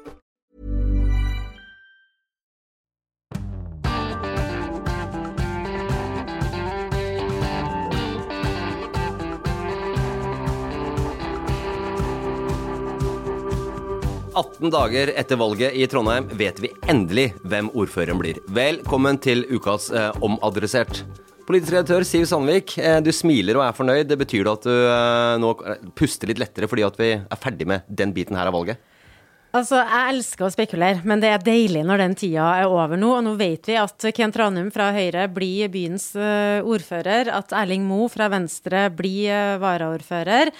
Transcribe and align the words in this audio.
18 14.61 14.69
dager 14.69 15.09
etter 15.17 15.39
valget 15.41 15.73
i 15.73 15.87
Trondheim 15.89 16.27
vet 16.37 16.59
vi 16.61 16.69
endelig 16.91 17.31
hvem 17.49 17.71
ordføreren 17.73 18.19
blir. 18.21 18.37
Velkommen 18.53 19.17
til 19.17 19.41
ukas 19.49 19.87
eh, 19.89 20.11
Omadressert. 20.21 20.99
Politisk 21.47 21.73
redaktør 21.73 22.05
Siv 22.05 22.27
Sandvik, 22.29 22.75
eh, 22.77 22.99
du 23.01 23.09
smiler 23.09 23.57
og 23.57 23.63
er 23.65 23.73
fornøyd. 23.73 24.05
Det 24.11 24.19
betyr 24.21 24.45
det 24.45 24.53
at 24.53 24.67
du 24.67 24.75
eh, 24.75 25.39
nå 25.41 25.49
puster 25.97 26.29
litt 26.29 26.43
lettere 26.43 26.69
fordi 26.69 26.85
at 26.85 27.01
vi 27.01 27.09
er 27.17 27.41
ferdig 27.41 27.65
med 27.73 27.89
den 27.89 28.13
biten 28.13 28.37
her 28.37 28.51
av 28.51 28.59
valget? 28.59 28.77
Altså, 29.51 29.81
Jeg 29.83 30.13
elsker 30.13 30.45
å 30.47 30.51
spekulere, 30.53 31.01
men 31.03 31.19
det 31.19 31.27
er 31.27 31.41
deilig 31.43 31.81
når 31.83 31.99
den 31.99 32.13
tida 32.15 32.45
er 32.61 32.71
over 32.71 32.95
nå. 32.99 33.09
Og 33.17 33.23
nå 33.25 33.33
vet 33.35 33.67
vi 33.67 33.75
at 33.75 34.05
Kent 34.15 34.37
Ranum 34.39 34.69
fra 34.71 34.93
Høyre 34.95 35.25
blir 35.27 35.67
byens 35.73 36.05
uh, 36.15 36.63
ordfører, 36.63 37.27
at 37.35 37.51
Erling 37.59 37.83
Moe 37.83 38.07
fra 38.11 38.29
Venstre 38.31 38.85
blir 38.95 39.27
uh, 39.27 39.57
varaordfører. 39.59 40.53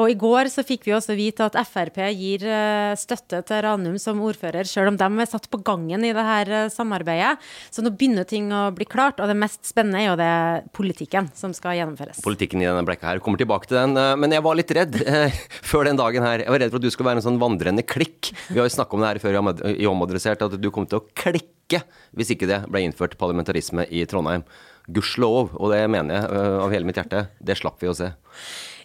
Og 0.00 0.08
i 0.08 0.16
går 0.16 0.48
så 0.48 0.64
fikk 0.64 0.88
vi 0.88 0.94
også 0.96 1.16
vite 1.18 1.44
at 1.44 1.58
Frp 1.68 2.00
gir 2.16 2.46
uh, 2.48 2.96
støtte 2.96 3.42
til 3.44 3.60
Ranum 3.66 3.98
som 4.00 4.22
ordfører, 4.24 4.64
selv 4.64 4.94
om 4.94 4.96
de 4.96 5.10
er 5.26 5.28
satt 5.28 5.50
på 5.52 5.60
gangen 5.60 6.08
i 6.08 6.14
det 6.16 6.26
her 6.30 6.54
samarbeidet. 6.72 7.36
Så 7.68 7.84
nå 7.84 7.92
begynner 7.92 8.24
ting 8.24 8.48
å 8.48 8.70
bli 8.72 8.88
klart, 8.88 9.20
og 9.20 9.28
det 9.28 9.36
mest 9.36 9.60
spennende 9.68 10.00
er 10.00 10.08
jo 10.08 10.16
det 10.22 10.72
politikken 10.72 11.28
som 11.36 11.52
skal 11.52 11.76
gjennomføres. 11.82 12.24
Politikken 12.24 12.64
i 12.64 12.70
denne 12.70 12.86
blekka 12.88 13.12
her. 13.12 13.20
Kommer 13.20 13.44
tilbake 13.44 13.68
til 13.68 13.76
den. 13.76 13.92
Men 13.92 14.32
jeg 14.32 14.46
var 14.48 14.56
litt 14.56 14.72
redd 14.72 14.96
før 15.74 15.92
den 15.92 16.00
dagen 16.00 16.24
her. 16.24 16.46
Jeg 16.46 16.56
var 16.56 16.64
redd 16.64 16.72
for 16.72 16.80
at 16.80 16.88
du 16.88 16.92
skulle 16.96 17.12
være 17.12 17.20
en 17.20 17.28
sånn 17.28 17.42
vandrende 17.44 17.84
klikk 17.84 18.32
vi 18.48 18.60
har 18.60 18.68
jo 18.68 18.74
snakka 18.74 18.96
om 18.96 19.04
det 19.04 19.12
her 19.12 19.22
før 19.22 19.38
i 19.74 19.88
Omadressert, 19.90 20.42
at 20.44 20.56
du 20.60 20.70
kom 20.74 20.86
til 20.88 21.00
å 21.00 21.06
klikke 21.18 21.82
hvis 22.16 22.32
ikke 22.32 22.48
det 22.48 22.62
ble 22.72 22.86
innført 22.86 23.18
parlamentarisme 23.20 23.84
i 23.92 24.04
Trondheim. 24.08 24.46
Gudskjelov, 24.88 25.52
og 25.60 25.72
det 25.74 25.82
mener 25.92 26.16
jeg 26.16 26.32
øh, 26.32 26.58
av 26.64 26.72
hele 26.72 26.88
mitt 26.88 26.96
hjerte. 26.96 27.26
Det 27.44 27.58
slapp 27.60 27.82
vi 27.82 27.90
å 27.90 27.96
se. 27.96 28.08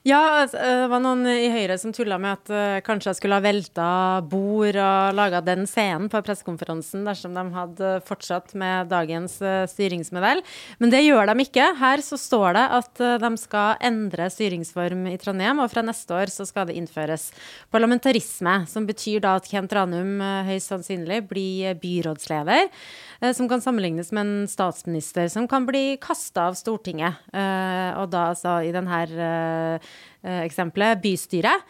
Ja, 0.03 0.19
altså, 0.41 0.57
eh, 0.59 0.81
det 0.81 0.89
var 0.91 0.99
noen 0.99 1.23
i 1.31 1.47
Høyre 1.47 1.77
som 1.79 1.93
tulla 1.95 2.17
med 2.19 2.35
at 2.35 2.49
uh, 2.51 2.79
kanskje 2.83 3.07
jeg 3.13 3.17
skulle 3.21 3.37
ha 3.37 3.43
velta 3.43 3.85
bord 4.27 4.75
og 4.75 5.15
laga 5.15 5.39
den 5.39 5.63
scenen 5.63 6.09
på 6.11 6.19
pressekonferansen 6.25 7.05
dersom 7.07 7.37
de 7.37 7.43
hadde 7.55 7.91
fortsatt 8.03 8.51
med 8.59 8.91
dagens 8.91 9.37
uh, 9.39 9.63
styringsmodell. 9.71 10.43
Men 10.83 10.91
det 10.91 11.05
gjør 11.05 11.31
de 11.31 11.45
ikke. 11.45 11.69
Her 11.79 12.03
så 12.03 12.19
står 12.19 12.59
det 12.59 12.65
at 12.79 13.03
de 13.23 13.31
skal 13.39 13.79
endre 13.87 14.27
styringsform 14.27 15.07
i 15.13 15.15
Trondheim, 15.21 15.63
og 15.63 15.71
fra 15.71 15.85
neste 15.87 16.19
år 16.19 16.35
så 16.35 16.43
skal 16.51 16.67
det 16.67 16.75
innføres 16.81 17.29
parlamentarisme, 17.71 18.57
som 18.67 18.83
betyr 18.89 19.23
da 19.23 19.37
at 19.39 19.47
Kent 19.47 19.71
Ranum 19.71 20.19
høyst 20.49 20.73
sannsynlig 20.73 21.21
blir 21.31 21.79
byrådsleder. 21.79 22.67
Eh, 23.23 23.33
som 23.33 23.47
kan 23.49 23.61
sammenlignes 23.61 24.11
med 24.11 24.21
en 24.21 24.47
statsminister 24.47 25.29
som 25.31 25.47
kan 25.47 25.65
bli 25.65 25.97
kasta 26.01 26.49
av 26.49 26.57
Stortinget. 26.59 27.23
Eh, 27.31 27.91
og 27.95 28.09
da 28.11 28.27
altså 28.33 28.57
i 28.67 28.73
denne 28.75 28.99
eh, 29.07 29.93
eksempelet 30.43 31.01
bystyret, 31.03 31.65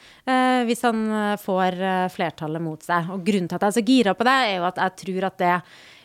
hvis 0.67 0.83
han 0.85 0.99
får 1.41 1.79
flertallet 2.13 2.61
mot 2.61 2.83
seg. 2.85 3.07
Og 3.09 3.23
grunnen 3.25 3.49
til 3.49 3.57
at 3.57 3.63
jeg 3.65 3.71
er 3.71 3.77
så 3.79 3.83
gira 3.87 4.13
på 4.13 4.27
det, 4.27 4.35
er 4.45 4.59
jo 4.59 4.67
at 4.67 4.77
jeg 4.77 4.93
tror 5.01 5.25
at 5.25 5.39
det 5.41 5.55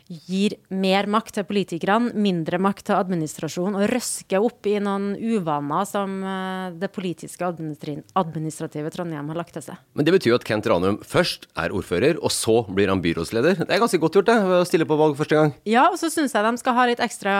gir 0.08 0.56
mer 0.72 1.06
makt 1.10 1.36
til 1.36 1.44
politikerne, 1.48 2.14
mindre 2.16 2.58
makt 2.62 2.86
til 2.88 2.96
administrasjon, 2.96 3.76
og 3.76 3.90
røsker 3.92 4.44
opp 4.44 4.66
i 4.68 4.78
noen 4.80 5.12
uvaner 5.20 5.84
som 5.88 6.14
eh, 6.24 6.76
det 6.80 6.90
politiske 6.94 7.44
administrative 7.44 8.92
Trondheim 8.94 9.28
har 9.28 9.38
lagt 9.38 9.54
til 9.58 9.66
seg. 9.68 9.80
Men 9.92 10.08
det 10.08 10.14
betyr 10.16 10.32
jo 10.32 10.38
at 10.38 10.46
Kent 10.48 10.68
Ranum 10.70 11.00
først 11.04 11.48
er 11.60 11.74
ordfører, 11.76 12.20
og 12.24 12.32
så 12.32 12.62
blir 12.72 12.92
han 12.92 13.02
byrådsleder. 13.04 13.64
Det 13.64 13.68
er 13.68 13.82
ganske 13.82 14.00
godt 14.00 14.16
gjort, 14.18 14.30
det, 14.30 14.38
å 14.38 14.64
stille 14.68 14.88
på 14.88 14.98
valg 14.98 15.18
første 15.18 15.36
gang. 15.36 15.52
Ja, 15.68 15.88
og 15.92 16.00
så 16.00 16.10
syns 16.12 16.36
jeg 16.36 16.46
de 16.46 16.62
skal 16.62 16.78
ha 16.78 16.88
litt 16.88 17.04
ekstra 17.04 17.34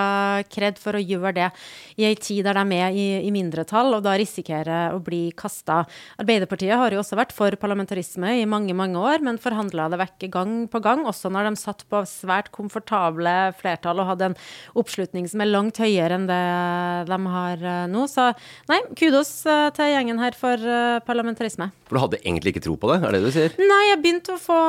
kred 0.52 0.80
for 0.82 0.98
å 0.98 1.02
gjøre 1.02 1.34
det 1.38 1.48
i 1.96 2.06
ei 2.08 2.18
tid 2.20 2.44
der 2.46 2.60
de 2.60 2.78
er 2.82 2.92
i, 2.92 3.08
i 3.24 3.32
mindretall, 3.34 3.94
og 3.96 4.04
da 4.04 4.16
risikerer 4.20 4.92
å 4.96 5.00
bli 5.04 5.30
kasta. 5.38 5.80
Arbeiderpartiet 6.20 6.76
har 6.76 6.92
jo 6.92 7.00
også 7.00 7.16
vært 7.18 7.32
for 7.36 7.56
parlamentarisme 7.60 8.36
i 8.42 8.46
mange, 8.48 8.76
mange 8.76 9.00
år, 9.00 9.24
men 9.24 9.40
forhandla 9.40 9.88
det 9.92 10.02
vekk 10.04 10.28
gang 10.34 10.54
på 10.70 10.82
gang, 10.84 11.06
også 11.08 11.32
når 11.32 11.48
de 11.48 11.64
satt 11.64 11.86
på 11.88 12.04
svært 12.08 12.52
komfortable 12.58 13.34
flertall 13.58 14.02
og 14.02 14.10
hadde 14.12 14.30
en 14.32 14.38
oppslutning 14.78 15.28
som 15.30 15.42
er 15.42 15.50
langt 15.50 15.80
høyere 15.80 16.18
enn 16.18 16.28
det 16.28 16.42
de 17.08 17.18
har 17.32 17.64
eh, 17.72 17.86
nå. 17.90 18.04
Så 18.10 18.30
nei, 18.70 18.80
kudos 18.98 19.32
eh, 19.48 19.68
til 19.76 19.92
gjengen 19.94 20.20
her 20.22 20.36
for 20.38 20.58
eh, 20.58 20.98
parlamentarisme. 21.06 21.70
For 21.88 21.98
du 21.98 22.02
hadde 22.04 22.22
egentlig 22.22 22.54
ikke 22.54 22.64
tro 22.66 22.76
på 22.80 22.92
det, 22.92 23.00
er 23.00 23.16
det 23.16 23.22
du 23.24 23.30
sier? 23.34 23.56
Nei, 23.62 23.82
jeg 23.92 24.02
begynte 24.04 24.36
å 24.36 24.42
få 24.42 24.60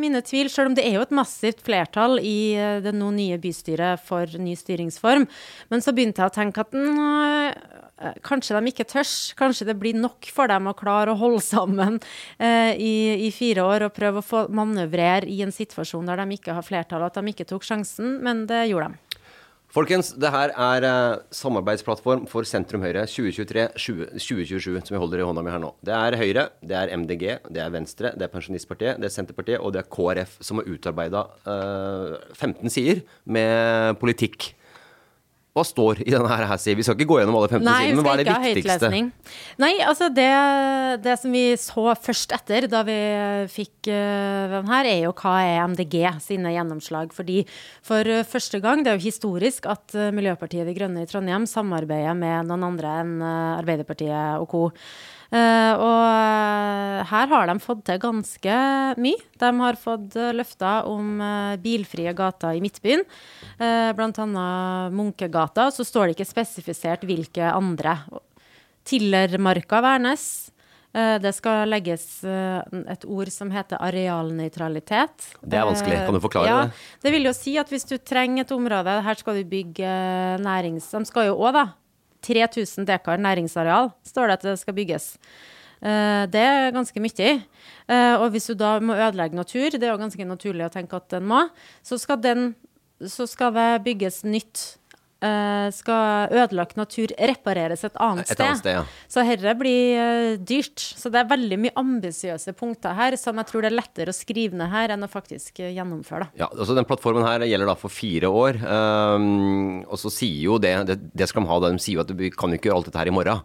mine 0.00 0.22
tvil, 0.26 0.50
selv 0.52 0.72
om 0.72 0.78
det 0.78 0.86
er 0.86 0.98
jo 0.98 1.06
et 1.06 1.14
massivt 1.16 1.62
flertall 1.66 2.18
i 2.22 2.54
det 2.84 2.94
nå 2.94 3.10
nye 3.16 3.38
bystyret 3.42 4.02
for 4.06 4.30
ny 4.38 4.54
styringsform. 4.58 5.26
Men 5.72 5.84
så 5.84 5.94
begynte 5.94 6.22
jeg 6.22 6.32
å 6.32 6.36
tenke 6.36 6.64
at 6.64 6.76
kanskje 8.24 8.58
de 8.58 8.72
ikke 8.72 8.88
tørs. 8.88 9.32
Kanskje 9.38 9.68
det 9.70 9.78
blir 9.80 9.98
nok 9.98 10.28
for 10.32 10.50
dem 10.50 10.70
å 10.70 10.76
klare 10.78 11.12
å 11.12 11.20
holde 11.20 11.42
sammen 11.44 12.00
eh, 12.38 12.74
i, 12.76 12.94
i, 13.28 13.30
fire 13.34 13.66
år 13.68 13.88
og 13.88 13.96
prøve 13.96 14.22
å 14.22 14.26
få 14.26 14.44
manøvrere 14.52 15.30
i 15.30 15.40
en 15.44 15.54
situasjon 15.54 16.08
der 16.10 16.22
de 16.22 16.38
ikke 16.38 16.56
har 16.56 16.66
flertall, 16.66 17.06
at 17.06 17.18
de 17.18 17.32
ikke 17.32 17.48
tok 17.48 17.66
sjansen, 17.66 18.18
men 18.24 18.46
det 18.50 18.66
gjorde 18.70 18.92
de. 18.92 19.20
Folkens, 19.72 20.10
det 20.20 20.28
her 20.28 20.50
er 20.52 20.84
eh, 20.84 21.20
samarbeidsplattform 21.32 22.26
for 22.28 22.44
sentrum 22.44 22.82
Høyre 22.84 23.06
2023-2027 23.08 24.66
som 24.68 24.92
vi 24.92 25.00
holder 25.00 25.22
i 25.22 25.24
hånda 25.24 25.44
mi 25.44 25.54
her 25.54 25.62
nå. 25.62 25.70
Det 25.80 25.94
er 25.96 26.16
Høyre, 26.20 26.44
det 26.60 26.76
er 26.76 26.92
MDG, 26.92 27.24
det 27.48 27.62
er 27.64 27.72
Venstre, 27.72 28.10
det 28.12 28.26
er 28.26 28.34
Pensjonistpartiet, 28.34 29.00
det 29.00 29.08
er 29.08 29.14
Senterpartiet 29.14 29.64
og 29.64 29.72
det 29.72 29.80
er 29.80 29.88
KrF 29.96 30.36
som 30.44 30.60
har 30.60 30.68
utarbeida 30.68 31.24
eh, 31.54 32.18
15 32.36 32.74
sider 32.74 33.00
med 33.24 33.96
politikk 34.02 34.52
hva 35.52 35.64
står 35.68 36.00
i 36.06 36.12
denne 36.12 36.28
her, 36.30 36.46
sier 36.56 36.78
Vi 36.78 36.84
skal 36.86 36.96
ikke 36.96 37.10
gå 37.10 37.18
gjennom 37.20 37.36
alle 37.36 37.50
15 37.50 37.66
sidene, 37.66 37.96
men 37.98 38.06
hva 38.06 38.14
er 38.16 38.22
det 38.24 38.36
viktigste? 38.56 38.88
Nei, 39.60 39.72
altså 39.84 40.08
det, 40.08 40.28
det, 41.04 41.16
som 41.20 41.34
vi 41.36 41.44
så 41.60 41.84
først 42.00 42.32
etter 42.32 42.66
da 42.72 42.80
vi 42.88 42.96
fikk 43.52 43.90
uh, 43.92 44.56
den 44.56 44.70
her, 44.72 44.88
er 44.88 45.00
jo 45.04 45.12
hva 45.18 45.34
er 45.44 45.60
MDG 45.68 45.98
sine 46.24 46.54
gjennomslag. 46.54 47.12
Fordi 47.12 47.42
for 47.84 48.08
uh, 48.08 48.24
første 48.28 48.62
gang, 48.64 48.80
det 48.80 48.94
er 48.94 49.00
jo 49.00 49.04
historisk 49.10 49.68
at 49.68 49.92
uh, 49.92 50.08
Miljøpartiet 50.16 50.68
De 50.68 50.76
Grønne 50.76 51.04
i 51.04 51.10
Trondheim 51.10 51.44
samarbeider 51.50 52.16
med 52.16 52.48
noen 52.48 52.70
andre 52.72 52.96
enn 53.02 53.16
Arbeiderpartiet 53.60 54.40
og 54.40 54.48
co. 54.48 54.68
Eh, 55.32 55.74
og 55.80 56.02
eh, 56.04 56.98
her 57.08 57.30
har 57.30 57.48
de 57.48 57.56
fått 57.64 57.86
til 57.88 58.00
ganske 58.02 58.56
mye. 59.00 59.22
De 59.40 59.50
har 59.62 59.78
fått 59.80 60.16
eh, 60.20 60.34
løfter 60.36 60.88
om 60.90 61.22
bilfrie 61.62 62.12
gater 62.16 62.58
i 62.58 62.60
Midtbyen, 62.64 63.04
uh, 63.56 63.90
bl.a. 63.96 64.26
Munkegata. 64.92 65.70
Så 65.72 65.86
står 65.88 66.10
det 66.10 66.18
ikke 66.18 66.28
spesifisert 66.28 67.06
hvilke 67.08 67.48
andre. 67.48 67.96
Tillermarka 68.88 69.80
Værnes. 69.84 70.26
Eh, 70.92 71.16
Det 71.22 71.32
skal 71.32 71.70
legges 71.72 72.04
et 72.26 73.06
ord 73.08 73.32
som 73.32 73.52
heter 73.54 73.80
arealnøytralitet. 73.80 75.30
Det 75.40 75.56
er 75.56 75.68
vanskelig. 75.68 76.02
Kan 76.04 76.18
du 76.18 76.24
forklare 76.24 76.50
ja, 76.50 76.64
det? 76.66 76.82
Det 77.06 77.14
vil 77.16 77.30
jo 77.30 77.36
si 77.36 77.56
at 77.56 77.72
hvis 77.72 77.88
du 77.88 77.96
trenger 77.96 78.44
et 78.44 78.52
område, 78.52 79.00
her 79.06 79.16
skal 79.16 79.40
du 79.40 79.48
bygge 79.48 79.94
nærings... 80.44 80.90
De 80.92 81.08
skal 81.08 81.30
jo 81.30 81.38
òg, 81.40 81.56
da. 81.56 81.70
3000 82.22 82.86
dekar 82.88 83.18
næringsareal 83.22 83.90
står 84.06 84.26
det 84.26 84.32
at 84.38 84.42
det 84.42 84.58
skal 84.60 84.74
bygges. 84.74 85.16
Eh, 85.82 86.26
Det 86.30 86.40
er 86.40 86.70
ganske 86.72 87.00
mye. 87.00 87.42
Eh, 87.88 88.14
Og 88.20 88.30
hvis 88.30 88.46
du 88.46 88.54
da 88.54 88.78
må 88.80 88.94
ødelegge 88.94 89.34
natur, 89.34 89.70
det 89.70 89.82
er 89.82 89.90
jo 89.92 89.98
ganske 90.02 90.24
naturlig 90.24 90.66
å 90.66 90.72
tenke 90.72 90.96
at 90.96 91.08
den 91.10 91.26
må, 91.26 91.48
så 91.82 91.98
skal, 91.98 92.16
den, 92.22 92.54
så 93.02 93.26
skal 93.26 93.52
det 93.52 93.84
bygges 93.84 94.22
nytt. 94.24 94.78
Eh, 95.22 95.68
Skal 95.70 96.32
ødelagt 96.34 96.74
natur 96.76 97.12
repareres 97.14 97.84
et 97.86 97.94
annet 98.02 98.24
Et 98.26 98.32
sted. 98.34 98.42
annet 98.44 98.58
sted, 98.58 98.74
ja. 98.80 98.82
Så 99.06 99.22
dette 99.22 99.54
blir 99.60 100.00
eh, 100.02 100.36
dyrt. 100.42 100.82
Så 100.98 101.12
det 101.14 101.20
er 101.22 101.28
veldig 101.30 101.58
mye 101.62 101.74
ambisiøse 101.78 102.54
punkter 102.58 102.96
her 102.98 103.14
som 103.20 103.38
jeg 103.38 103.46
tror 103.46 103.62
det 103.62 103.70
er 103.70 103.78
lettere 103.78 104.10
å 104.10 104.16
skrive 104.16 104.58
ned 104.58 104.72
her 104.74 104.96
enn 104.96 105.06
å 105.06 105.10
faktisk 105.12 105.60
eh, 105.62 105.70
gjennomføre. 105.76 106.26
Da. 106.32 106.44
Ja, 106.44 106.50
altså 106.50 106.74
Den 106.74 106.88
plattformen 106.88 107.26
her 107.26 107.46
gjelder 107.46 107.70
da 107.70 107.76
for 107.78 107.94
fire 107.94 108.32
år. 108.34 108.58
Um, 108.66 109.82
og 109.86 110.00
så 110.02 110.10
sier 110.10 110.42
jo 110.48 110.58
det, 110.62 110.74
det 110.90 110.98
Det 111.14 111.28
skal 111.30 111.44
de 111.46 111.52
ha. 111.52 111.60
De 111.68 111.78
sier 111.78 112.00
jo 112.00 112.02
at 112.02 112.10
vi 112.18 112.32
kan 112.34 112.50
jo 112.50 112.58
ikke 112.58 112.72
gjøre 112.72 112.80
alt 112.82 112.90
dette 112.90 112.98
her 113.04 113.12
i 113.12 113.14
morgen. 113.14 113.44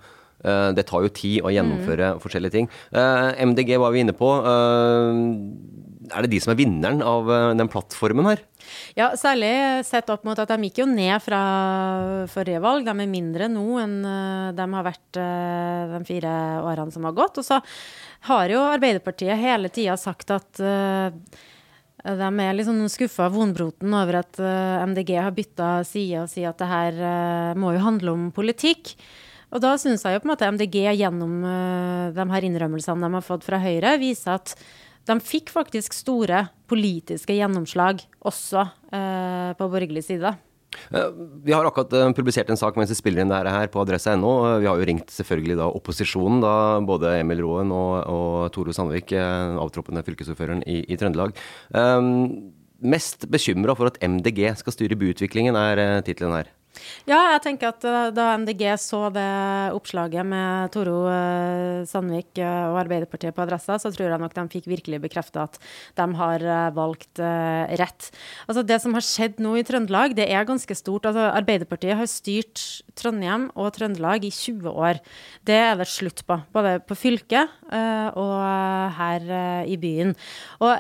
Det 0.78 0.84
tar 0.86 1.02
jo 1.02 1.10
tid 1.10 1.42
å 1.42 1.50
gjennomføre 1.50 2.12
forskjellige 2.22 2.54
ting. 2.54 2.68
MDG 2.94 3.72
var 3.82 3.90
vi 3.96 4.04
inne 4.06 4.14
på. 4.14 4.28
Er 6.14 6.22
det 6.24 6.30
de 6.30 6.40
som 6.44 6.54
er 6.54 6.60
vinneren 6.60 7.02
av 7.02 7.26
den 7.58 7.70
plattformen 7.74 8.30
her? 8.30 8.44
Ja, 8.98 9.12
særlig 9.20 9.52
sett 9.88 10.10
opp 10.14 10.24
mot 10.28 10.40
at 10.40 10.52
de 10.54 10.70
gikk 10.70 10.82
jo 10.84 10.88
ned 10.90 11.18
fra 11.24 11.42
forrige 12.32 12.62
valg. 12.64 12.88
De 12.88 12.94
er 12.94 13.12
mindre 13.12 13.50
nå 13.52 13.66
enn 13.84 14.00
eh, 14.06 14.56
de 14.58 14.70
har 14.78 14.88
vært 14.88 15.20
eh, 15.22 15.94
de 15.96 16.02
fire 16.08 16.34
årene 16.64 16.94
som 16.96 17.06
har 17.08 17.18
gått. 17.18 17.42
Og 17.42 17.48
så 17.48 17.62
har 18.32 18.54
jo 18.54 18.64
Arbeiderpartiet 18.66 19.40
hele 19.40 19.72
tida 19.74 19.98
sagt 20.00 20.34
at 20.36 20.64
eh, 20.64 21.14
de 22.08 22.28
er 22.44 22.56
litt 22.56 22.68
sånn 22.68 22.88
skuffa 22.92 23.28
vonbroten 23.34 23.94
over 23.98 24.22
at 24.22 24.40
eh, 24.40 24.84
MDG 24.88 25.16
har 25.20 25.36
bytta 25.36 25.72
side 25.88 26.24
og 26.24 26.32
sier 26.32 26.52
at 26.52 26.62
det 26.62 26.70
her 26.70 27.00
eh, 27.12 27.56
må 27.60 27.74
jo 27.76 27.84
handle 27.84 28.14
om 28.14 28.28
politikk. 28.36 28.94
Og 29.56 29.64
da 29.64 29.74
syns 29.80 30.04
jeg 30.04 30.16
jo 30.16 30.22
på 30.22 30.28
en 30.28 30.34
måte 30.34 30.50
MDG 30.52 30.82
gjennom 31.00 31.40
eh, 31.48 32.10
de 32.16 32.28
her 32.34 32.48
innrømmelsene 32.48 33.08
de 33.08 33.18
har 33.18 33.26
fått 33.26 33.48
fra 33.48 33.60
Høyre, 33.64 33.96
viser 34.02 34.36
at 34.38 34.54
de 35.08 35.24
fikk 35.24 35.54
faktisk 35.54 35.96
store 35.96 36.48
politiske 36.68 37.36
gjennomslag 37.38 38.04
også 38.28 38.66
eh, 38.92 39.54
på 39.58 39.70
borgerlig 39.72 40.04
side. 40.08 40.34
Eh, 40.92 41.10
Vi 41.44 41.54
har 41.54 41.66
akkurat 41.66 41.94
eh, 41.94 42.12
publisert 42.16 42.50
en 42.50 42.60
sak 42.60 42.78
mens 42.78 42.92
vi 42.92 43.00
spiller 43.00 43.24
inn 43.24 43.32
det 43.32 43.54
her 43.54 43.70
på 43.72 43.82
adressa.no. 43.82 44.34
Eh, 44.50 44.60
Vi 44.64 44.70
har 44.70 44.80
jo 44.80 44.88
ringt 44.90 45.14
selvfølgelig 45.14 45.58
da 45.60 45.70
opposisjonen, 45.72 46.42
da 46.44 46.54
både 46.86 47.18
Emil 47.22 47.42
Roen 47.46 47.72
og, 47.76 47.96
og 48.12 48.52
Toro 48.56 48.76
Sandvik, 48.76 49.14
avtroppende 49.16 50.04
fylkesordføreren 50.08 50.64
i, 50.68 50.82
i 50.88 51.00
Trøndelag. 51.00 51.36
Um, 51.72 52.54
mest 52.84 53.26
bekymra 53.32 53.76
for 53.78 53.90
at 53.90 54.00
MDG 54.04 54.52
skal 54.60 54.76
styre 54.76 55.00
byutviklingen, 55.00 55.58
er 55.58 56.04
tittelen 56.06 56.36
her. 56.36 56.52
Ja, 57.08 57.20
jeg 57.36 57.42
tenker 57.46 57.72
at 57.72 57.86
eh, 57.88 58.10
da 58.16 58.30
MDG 58.40 58.64
så 58.82 59.08
det 59.14 59.26
oppslaget 59.76 60.28
med 60.28 60.72
Toro 60.74 61.06
eh, 61.12 61.84
Sandvik 61.88 62.40
eh, 62.42 62.64
og 62.72 62.80
Arbeiderpartiet 62.84 63.36
på 63.36 63.44
adressa, 63.46 63.78
så 63.80 63.92
tror 63.94 64.12
jeg 64.12 64.22
nok 64.22 64.36
de 64.36 64.46
fikk 64.54 64.70
virkelig 64.72 65.02
bekrefta 65.06 65.46
at 65.48 65.60
de 65.98 66.08
har 66.20 66.46
valgt 66.76 67.20
rett. 67.20 68.10
Altså 68.48 68.64
Det 68.68 68.78
som 68.84 68.96
har 68.98 69.06
skjedd 69.06 69.40
nå 69.44 69.56
i 69.60 69.66
Trøndelag, 69.68 70.16
det 70.18 70.28
er 70.32 70.48
ganske 70.48 70.76
stort. 70.78 71.08
Altså 71.10 71.30
Arbeiderpartiet 71.32 71.98
har 72.00 72.10
styrt 72.12 72.64
Trondheim 73.00 73.48
og 73.56 73.72
Trøndelag 73.78 74.26
i 74.28 74.34
20 74.34 74.72
år. 74.72 75.02
Det 75.48 75.58
er 75.58 75.78
det 75.80 75.88
slutt 75.92 76.24
på. 76.28 76.40
Både 76.56 76.78
på 76.88 76.98
fylket 76.98 77.54
og 78.18 78.36
her 78.98 79.32
i 79.68 79.78
byen. 79.80 80.14
Og 80.64 80.76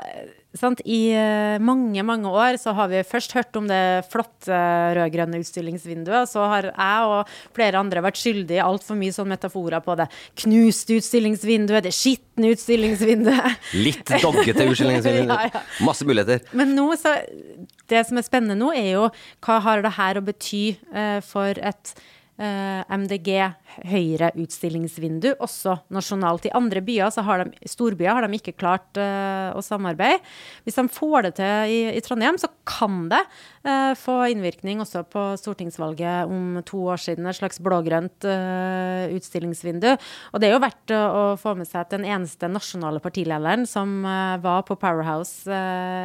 sant? 0.55 0.81
I 0.85 1.11
eh, 1.11 1.57
mange, 1.63 2.01
mange 2.05 2.29
år 2.31 2.57
så 2.61 2.73
har 2.77 2.89
vi 2.91 3.03
først 3.07 3.33
hørt 3.35 3.57
om 3.59 3.67
det 3.69 4.07
flotte 4.11 4.53
eh, 4.53 4.95
rød-grønne 4.97 5.41
utstillingsvinduet, 5.43 6.29
så 6.31 6.45
har 6.51 6.69
jeg 6.69 7.07
og 7.11 7.33
flere 7.55 7.81
andre 7.81 8.03
vært 8.05 8.19
skyldig 8.21 8.59
i 8.59 8.63
altfor 8.63 8.99
mye 8.99 9.15
sånn 9.15 9.29
metaforer 9.31 9.83
på 9.85 9.97
det 9.99 10.07
knuste 10.43 10.97
utstillingsvinduet, 11.01 11.87
det 11.87 11.93
skitne 11.95 12.53
utstillingsvinduet. 12.55 13.69
Litt 13.87 14.15
doggete 14.23 14.69
utstillingsvindu. 14.71 15.33
Ja, 15.37 15.49
ja. 15.51 15.61
Masse 15.83 16.05
muligheter. 16.07 16.43
Men 16.55 16.71
nå 16.77 16.85
så 16.97 17.11
Det 17.89 17.99
som 18.07 18.19
er 18.19 18.25
spennende 18.25 18.55
nå, 18.57 18.69
er 18.75 18.93
jo 18.93 19.07
hva 19.43 19.57
har 19.65 19.83
det 19.83 19.91
her 19.97 20.19
å 20.19 20.23
bety 20.25 20.61
eh, 20.93 21.19
for 21.25 21.59
et 21.59 21.93
eh, 22.39 22.81
MDG 22.97 23.29
Høyre-utstillingsvindu, 23.85 25.33
også 25.43 25.77
nasjonalt. 25.93 26.47
I 26.47 26.53
andre 26.57 26.81
byer, 26.85 27.11
så 27.13 27.23
har 27.27 27.43
de, 27.43 27.67
storbyer, 27.69 28.15
har 28.15 28.25
de 28.25 28.39
ikke 28.39 28.55
klart 28.57 28.97
uh, 28.97 29.53
å 29.53 29.61
samarbeide. 29.65 30.21
Hvis 30.65 30.79
de 30.79 30.85
får 30.91 31.27
det 31.27 31.33
til 31.37 31.73
i, 31.73 31.79
i 31.93 32.01
Trondheim, 32.03 32.39
så 32.41 32.49
kan 32.67 33.05
det 33.11 33.21
uh, 33.67 33.93
få 33.99 34.17
innvirkning 34.33 34.81
også 34.83 35.03
på 35.11 35.25
stortingsvalget 35.39 36.31
om 36.31 36.61
to 36.67 36.81
år 36.89 37.03
siden. 37.03 37.29
Et 37.29 37.37
slags 37.37 37.61
blågrønt 37.63 38.25
uh, 38.25 39.05
utstillingsvindu. 39.13 39.91
Og 40.33 40.41
det 40.41 40.49
er 40.49 40.55
jo 40.55 40.63
verdt 40.63 40.95
å, 40.95 41.35
få 41.37 41.53
med 41.59 41.67
seg 41.69 41.83
at 41.83 41.93
den 41.93 42.05
eneste 42.07 42.47
nasjonale 42.49 43.01
partilederen 43.03 43.65
som 43.69 43.99
var 44.41 44.63
på 44.65 44.77
Powerhouse 44.79 45.53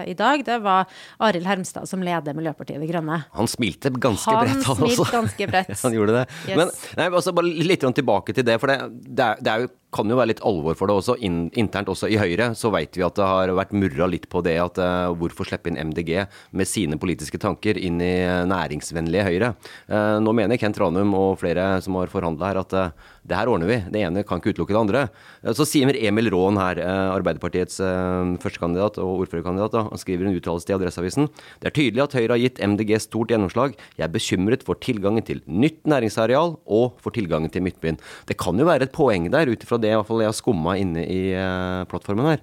i 0.09 0.15
dag, 0.19 0.43
det 0.45 0.59
var 0.65 0.91
Arild 1.23 1.47
Hermstad, 1.47 1.87
som 1.89 2.03
leder 2.05 2.37
Miljøpartiet 2.37 2.83
De 2.83 2.89
Grønne. 2.89 3.23
Han 3.37 3.49
smilte 3.51 3.93
ganske 3.95 4.33
Han 4.33 4.49
bredt, 4.49 4.67
han 4.67 4.81
smilte 4.81 5.09
ganske 5.15 5.49
bredt. 5.53 5.73
han 5.87 5.97
gjorde 5.97 6.17
det. 6.19 6.25
Yes. 6.51 6.59
Men 6.59 6.73
nei, 6.99 7.09
altså 7.09 7.35
bare 7.37 7.52
litt 7.61 7.85
tilbake 7.95 8.35
til 8.37 8.47
det, 8.47 8.59
for 8.61 8.73
det, 8.73 8.79
det, 9.07 9.25
er, 9.25 9.43
det 9.43 9.53
er 9.53 9.65
jo 9.65 9.73
kan 9.93 10.09
jo 10.09 10.17
være 10.19 10.33
litt 10.33 10.43
alvor 10.47 10.77
for 10.79 10.89
det 10.89 10.97
også. 10.97 11.17
In, 11.27 11.47
internt 11.59 11.91
også 11.93 12.09
i 12.11 12.19
Høyre 12.21 12.53
så 12.59 12.73
vet 12.75 12.97
vi 12.97 13.05
at 13.05 13.19
det 13.19 13.29
har 13.29 13.53
vært 13.57 13.75
murra 13.77 14.09
litt 14.11 14.29
på 14.33 14.43
det 14.45 14.57
at 14.63 14.81
uh, 14.81 15.13
hvorfor 15.19 15.49
slippe 15.49 15.71
inn 15.71 15.81
MDG 15.91 16.25
med 16.57 16.69
sine 16.69 16.99
politiske 17.01 17.41
tanker 17.43 17.79
inn 17.81 18.01
i 18.03 18.13
uh, 18.25 18.43
næringsvennlige 18.49 19.27
Høyre. 19.29 19.53
Uh, 19.91 20.19
nå 20.25 20.35
mener 20.37 20.61
Kent 20.61 20.81
Ranum 20.81 21.13
og 21.19 21.41
flere 21.43 21.75
som 21.85 21.99
har 22.01 22.13
forhandla 22.13 22.53
her 22.53 22.63
at 22.63 22.77
uh, 22.79 23.11
det 23.23 23.37
her 23.39 23.51
ordner 23.53 23.71
vi. 23.71 23.79
Det 23.93 24.03
ene 24.03 24.25
kan 24.27 24.41
ikke 24.41 24.55
utelukke 24.57 24.75
det 24.75 24.81
andre. 24.81 25.03
Så 25.55 25.67
sier 25.69 25.95
Emil 25.95 26.31
Raan 26.33 26.57
her, 26.59 26.81
Arbeiderpartiets 27.13 27.77
førstekandidat 28.43 28.97
og 28.99 29.23
ordførerkandidat, 29.23 29.75
da, 29.77 29.85
han 29.93 30.01
skriver 30.01 30.27
en 30.27 30.35
uttalelse 30.35 30.67
til 30.67 30.75
Adresseavisen. 30.75 31.29
Det 31.63 31.71
er 31.71 31.77
tydelig 31.77 32.03
at 32.03 32.17
Høyre 32.19 32.35
har 32.35 32.43
gitt 32.43 32.59
MDG 32.59 32.97
stort 33.05 33.31
gjennomslag. 33.31 33.77
Jeg 33.95 34.09
er 34.09 34.15
bekymret 34.17 34.67
for 34.67 34.81
tilgangen 34.83 35.23
til 35.29 35.39
nytt 35.47 35.85
næringsareal 35.87 36.57
og 36.67 36.99
for 37.05 37.15
tilgangen 37.15 37.53
til 37.55 37.63
Midtbyen. 37.63 38.01
Det 38.27 38.39
kan 38.43 38.59
jo 38.59 38.67
være 38.67 38.89
et 38.89 38.97
poeng 38.97 39.31
der, 39.31 39.55
ut 39.55 39.63
ifra 39.63 39.79
det 39.83 39.93
i 39.93 39.97
hvert 39.99 40.09
fall 40.09 40.23
jeg 40.25 40.33
har 40.33 40.39
skumma 40.39 40.77
inne 40.81 41.05
i 41.05 41.23
uh, 41.35 41.83
plattformen 41.91 42.33
her. 42.33 42.43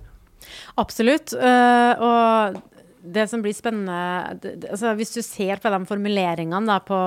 Absolutt. 0.80 1.34
øh, 1.34 1.94
og 2.00 2.60
det 3.02 3.28
som 3.32 3.42
blir 3.42 3.56
spennende 3.56 4.40
det, 4.42 4.68
altså 4.70 4.92
Hvis 5.00 5.14
du 5.16 5.22
ser 5.24 5.62
på 5.64 5.72
de 5.72 5.80
formuleringene 5.88 6.68
da, 6.68 6.80
på 6.84 7.00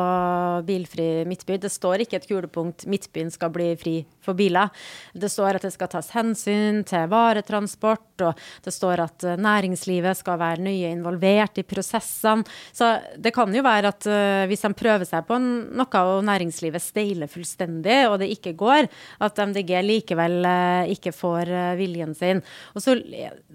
bilfri 0.66 1.24
midtby 1.28 1.58
Det 1.60 1.72
står 1.72 2.04
ikke 2.04 2.20
et 2.20 2.28
kulepunkt 2.28 2.86
'Midtbyen 2.88 3.30
skal 3.32 3.50
bli 3.52 3.68
fri 3.76 3.94
for 4.22 4.34
biler'. 4.38 4.70
Det 5.14 5.28
står 5.30 5.58
at 5.58 5.64
det 5.66 5.72
skal 5.74 5.88
tas 5.90 6.08
hensyn 6.14 6.82
til 6.86 7.08
varetransport, 7.10 8.22
og 8.22 8.38
det 8.64 8.72
står 8.72 9.02
at 9.02 9.24
øh, 9.26 9.36
næringslivet 9.36 10.16
skal 10.16 10.38
være 10.38 10.62
nøye 10.62 10.92
involvert 10.92 11.58
i 11.58 11.64
prosessene. 11.66 12.44
Så 12.72 13.00
det 13.18 13.32
kan 13.34 13.52
jo 13.54 13.62
være 13.62 13.90
at 13.90 14.06
uh, 14.06 14.46
hvis 14.50 14.62
de 14.62 14.70
prøver 14.78 15.06
seg 15.08 15.26
på 15.26 15.38
noe 15.42 16.02
og 16.02 16.24
næringslivet 16.26 16.82
steiler 16.82 17.30
fullstendig, 17.30 17.98
og 18.08 18.20
det 18.22 18.30
ikke 18.36 18.54
går, 18.58 18.88
at 19.20 19.42
MDG 19.42 19.74
likevel 19.82 20.38
uh, 20.46 20.90
ikke 20.92 21.14
får 21.14 21.50
uh, 21.50 21.78
viljen 21.78 22.14
sin. 22.14 22.42
Og 22.74 22.84
så 22.84 22.96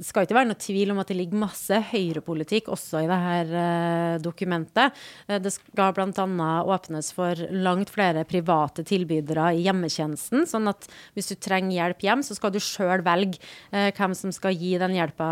skal 0.02 0.28
ikke 0.28 0.38
være 0.38 0.52
noe 0.52 0.60
tvil 0.60 0.92
om 0.92 1.04
at 1.04 1.12
det 1.12 1.20
ligger 1.22 1.46
masse 1.48 1.82
høyrepolitikk 1.94 2.37
også 2.44 3.02
i 3.04 3.08
dette 3.10 3.62
eh, 3.62 4.18
dokumentet. 4.24 4.96
Eh, 5.28 5.40
det 5.42 5.54
skal 5.56 5.94
bl.a. 5.96 6.50
åpnes 6.68 7.12
for 7.16 7.36
langt 7.52 7.90
flere 7.94 8.26
private 8.28 8.86
tilbydere 8.88 9.54
i 9.58 9.64
hjemmetjenesten. 9.66 10.46
Sånn 10.50 10.68
at 10.72 10.88
hvis 11.16 11.32
du 11.32 11.36
trenger 11.36 11.76
hjelp 11.78 12.06
hjem, 12.06 12.24
så 12.24 12.38
skal 12.38 12.54
du 12.54 12.60
sjøl 12.60 13.04
velge 13.06 13.42
eh, 13.72 13.92
hvem 13.98 14.16
som 14.18 14.34
skal 14.36 14.56
gi 14.58 14.76
den 14.78 14.96
hjelpa 14.98 15.28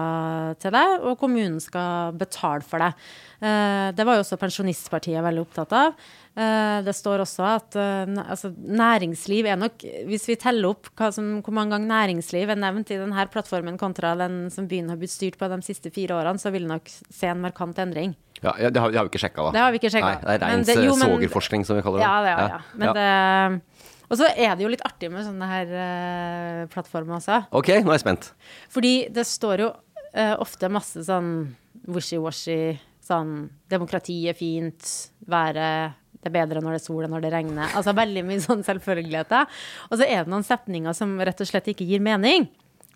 til 0.62 0.76
deg, 0.76 1.00
og 1.06 1.20
kommunen 1.22 1.62
skal 1.64 2.16
betale 2.18 2.66
for 2.66 2.82
det. 2.82 2.94
Det 3.36 4.06
var 4.08 4.16
jo 4.16 4.22
også 4.24 4.38
Pensjonistpartiet 4.40 5.22
veldig 5.22 5.42
opptatt 5.44 5.74
av. 5.76 5.98
Eh, 6.36 6.82
det 6.84 6.92
står 6.92 7.22
også 7.24 7.44
at 7.48 7.76
eh, 7.80 8.10
altså, 8.26 8.50
næringsliv 8.52 9.48
er 9.48 9.56
nok 9.56 9.86
Hvis 10.10 10.26
vi 10.28 10.36
teller 10.36 10.74
opp 10.74 10.90
som, 11.16 11.38
hvor 11.40 11.56
mange 11.56 11.72
ganger 11.72 11.88
næringsliv 11.88 12.52
er 12.52 12.60
nevnt 12.60 12.92
i 12.92 12.98
denne 13.00 13.24
plattformen 13.32 13.78
kontra 13.80 14.12
den 14.20 14.50
som 14.52 14.68
byen 14.68 14.92
har 14.92 15.00
blitt 15.00 15.14
styrt 15.14 15.38
på 15.40 15.48
de 15.48 15.62
siste 15.64 15.94
fire 15.96 16.18
årene, 16.18 16.42
så 16.42 16.52
vil 16.52 16.68
vi 16.68 16.74
nok 16.74 16.92
se 16.92 17.32
en 17.32 17.40
markant 17.46 17.80
endring. 17.80 18.18
Ja, 18.42 18.52
ja, 18.60 18.68
det, 18.70 18.84
har, 18.84 18.92
det 18.92 19.00
har 19.00 19.08
vi 19.08 19.14
ikke 19.14 19.24
sjekka, 19.24 19.48
da. 19.48 19.56
Det 19.56 19.64
har 19.64 19.72
vi 19.72 19.80
ikke 19.80 19.94
sjekket. 19.96 20.28
Nei, 20.28 20.36
det 20.36 20.44
er 20.44 20.52
reins 20.52 20.68
det- 20.68 20.78
jo, 20.84 20.96
men- 21.00 21.08
svogerforskning, 21.08 21.66
som 21.66 21.80
vi 21.80 21.88
kaller 21.88 22.04
det. 22.04 22.06
Ja, 22.10 22.16
det, 22.22 22.36
ja, 22.36 22.48
ja. 22.52 22.62
Men 22.76 22.94
det 23.00 23.90
Og 24.12 24.20
så 24.20 24.28
er 24.36 24.56
det 24.56 24.62
jo 24.62 24.70
litt 24.70 24.84
artig 24.86 25.10
med 25.10 25.24
sånne 25.26 25.48
her 25.50 25.72
uh, 25.72 26.68
plattformer 26.70 27.16
også. 27.16 27.46
Ok, 27.56 27.72
nå 27.80 27.90
er 27.90 27.96
jeg 27.96 28.04
spent. 28.04 28.34
Fordi 28.70 28.96
det 29.10 29.24
står 29.26 29.64
jo 29.64 29.72
uh, 29.72 30.36
ofte 30.44 30.70
masse 30.70 31.08
sånn 31.08 31.56
wishy-washy, 31.88 32.76
sånn 33.02 33.50
demokrati 33.72 34.28
er 34.30 34.36
fint, 34.38 34.84
været 35.26 35.96
det 36.26 36.32
er 36.32 36.40
bedre 36.40 36.62
når 36.64 36.74
det 36.74 36.82
er 36.82 36.86
sol 36.88 37.06
enn 37.06 37.12
når 37.14 37.22
det 37.22 37.30
regner. 37.36 37.74
Altså 37.78 37.94
veldig 37.94 38.24
mye 38.26 38.42
sånn 38.42 38.64
selvfølgeligheter. 38.66 39.46
Og 39.92 40.00
så 40.00 40.08
er 40.08 40.24
det 40.24 40.34
noen 40.34 40.46
setninger 40.46 40.96
som 40.98 41.12
rett 41.22 41.44
og 41.44 41.50
slett 41.50 41.70
ikke 41.70 41.86
gir 41.86 42.02
mening. 42.02 42.48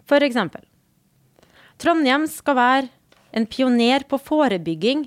For 0.10 0.26
eksempel. 0.26 0.64
Trondheim 1.80 2.26
skal 2.28 2.58
være 2.58 2.90
en 3.38 3.46
pioner 3.46 4.08
på 4.10 4.18
forebygging 4.18 5.06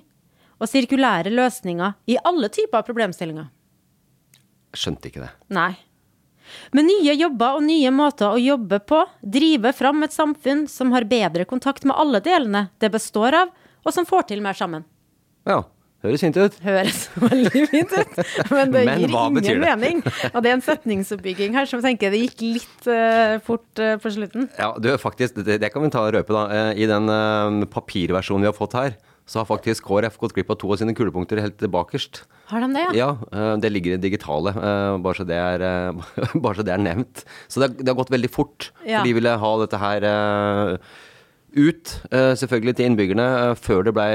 og 0.63 0.71
sirkulære 0.71 1.33
løsninger 1.35 1.99
i 2.15 2.21
alle 2.23 2.53
typer 2.55 2.79
av 2.79 2.87
problemstillinger. 2.87 3.51
Skjønte 4.79 5.11
ikke 5.11 5.25
det. 5.25 5.33
Nei. 5.53 5.73
Med 6.71 6.87
nye 6.87 7.19
jobber 7.19 7.59
og 7.59 7.67
nye 7.67 7.91
måter 7.91 8.31
å 8.31 8.39
jobbe 8.39 8.79
på, 8.87 9.03
drive 9.35 9.75
fram 9.75 10.07
et 10.07 10.15
samfunn 10.15 10.69
som 10.71 10.95
har 10.95 11.11
bedre 11.11 11.49
kontakt 11.49 11.83
med 11.89 11.99
alle 11.99 12.23
delene 12.23 12.69
det 12.79 12.95
består 12.95 13.35
av, 13.43 13.53
og 13.83 13.95
som 13.95 14.07
får 14.07 14.31
til 14.31 14.47
mer 14.47 14.55
sammen. 14.55 14.87
Ja, 15.49 15.65
høres 16.03 16.25
fint 16.25 16.39
ut. 16.39 16.57
Høres 16.65 17.05
veldig 17.23 17.63
fint 17.71 17.95
ut, 17.95 18.19
men 18.51 18.73
det 18.75 18.83
Men 18.89 19.05
gir 19.05 19.13
ingen 19.13 19.45
det? 19.45 19.55
mening. 19.63 20.03
Og 20.33 20.41
det 20.43 20.51
er 20.51 20.57
en 20.57 20.65
setningsoppbygging 20.67 21.57
her 21.59 21.69
som 21.71 21.83
tenker 21.85 22.13
det 22.13 22.25
gikk 22.25 22.43
litt 22.59 22.89
uh, 22.91 23.39
fort 23.47 23.83
uh, 23.83 23.95
på 24.03 24.13
slutten. 24.17 24.49
Ja, 24.59 24.73
du, 24.83 24.91
faktisk, 25.01 25.39
det, 25.47 25.61
det 25.63 25.71
kan 25.75 25.85
vi 25.85 25.93
ta 25.95 26.03
og 26.09 26.13
røpe, 26.17 26.35
da. 26.35 26.45
Eh, 26.51 26.83
I 26.83 26.91
den 26.91 27.07
uh, 27.11 27.69
papirversjonen 27.71 28.47
vi 28.47 28.51
har 28.51 28.57
fått 28.57 28.77
her, 28.79 28.99
så 29.31 29.41
har 29.41 29.49
faktisk 29.49 29.87
KrF 29.87 30.19
gått 30.19 30.35
glipp 30.35 30.51
av 30.51 30.59
to 30.61 30.73
av 30.75 30.81
sine 30.81 30.97
kulepunkter 30.99 31.39
helt 31.41 31.63
bakerst. 31.71 32.25
Har 32.51 32.65
de 32.65 32.73
det, 32.75 32.89
ja? 32.99 33.13
Ja, 33.31 33.55
det 33.63 33.71
ligger 33.71 33.95
i 33.95 33.97
det 33.97 34.03
digitale, 34.09 34.51
bare 35.01 35.15
så 35.17 35.25
det 35.25 35.39
er, 35.39 35.63
bare 36.45 36.59
så 36.59 36.67
det 36.67 36.75
er 36.75 36.83
nevnt. 36.83 37.23
Så 37.47 37.63
det 37.63 37.69
har, 37.71 37.79
det 37.79 37.93
har 37.95 38.01
gått 38.03 38.13
veldig 38.13 38.33
fort. 38.35 38.73
Ja. 38.83 38.99
For 38.99 39.07
de 39.09 39.15
ville 39.17 39.39
ha 39.45 39.53
dette 39.63 39.81
her 39.81 40.09
ut, 41.55 41.95
selvfølgelig 42.11 42.77
til 42.77 42.91
innbyggerne, 42.91 43.29
før 43.63 43.87
det 43.87 43.95
blei 43.97 44.11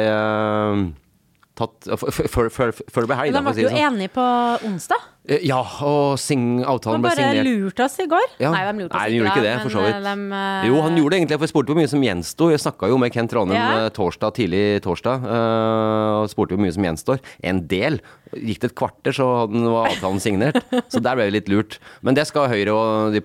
tatt 1.57 1.87
Før, 1.97 2.47
det 2.49 3.07
ble 3.09 3.17
helg, 3.17 3.33
de 3.35 3.41
ble 3.47 3.63
jo 3.65 3.71
enige 3.73 4.11
på 4.15 4.25
onsdag. 4.67 5.05
Eh, 5.27 5.41
Ja, 5.47 5.57
og 5.83 6.15
sing, 6.21 6.61
avtalen 6.63 7.03
De 7.03 7.09
Han 7.09 7.17
bare 7.17 7.43
lurte 7.43 7.83
oss 7.83 7.97
i 7.99 8.05
går. 8.07 8.27
Ja. 8.39 8.51
Nei, 8.53 8.61
de 8.63 8.83
lurte 8.85 8.93
oss 8.95 9.01
Nei, 9.01 9.09
de 9.11 9.17
gjorde 9.17 9.31
ikke 9.33 9.43
det, 9.43 9.55
for 9.65 9.73
så 9.75 9.83
vidt. 9.83 9.97
eh, 9.97 10.05
de, 10.07 10.37
eh, 10.37 10.67
Jo, 10.69 10.77
han 10.85 10.95
gjorde 11.01 11.11
det 11.15 11.19
egentlig, 11.19 11.39
for 11.41 11.47
jeg 11.47 11.53
spurte 11.53 11.73
hvor 11.73 11.79
mye 11.81 11.91
som 11.91 12.05
gjensto. 12.07 12.49
Jeg 12.53 12.63
snakka 12.63 12.91
jo 12.93 12.97
med 13.01 13.11
Kent 13.17 13.33
Ranum 13.35 13.57
Ja. 13.57 13.65
eh, 13.85 13.89
torsdag, 13.97 14.33
tidlig 14.39 14.63
torsdag, 14.85 15.27
eh, 15.27 16.21
og 16.21 16.29
spurte 16.31 16.55
hvor 16.55 16.63
mye 16.63 16.73
som 16.77 16.83
gjenstår. 16.87 17.19
En 17.43 17.65
del. 17.67 17.99
Gikk 18.33 18.59
det 18.63 18.71
et 18.71 18.77
kvarter, 18.79 19.11
så 19.15 19.27
var 19.51 19.89
avtalen 19.91 20.19
signert. 20.23 20.61
Så 20.91 21.01
der 21.03 21.15
ble 21.15 21.27
det 21.27 21.33
litt 21.41 21.49
lurt. 21.51 21.79
Men 22.01 22.15
det 22.15 22.27
skal 22.27 22.47
Høyre 22.47 22.71
og 22.71 23.13
de, 23.13 23.21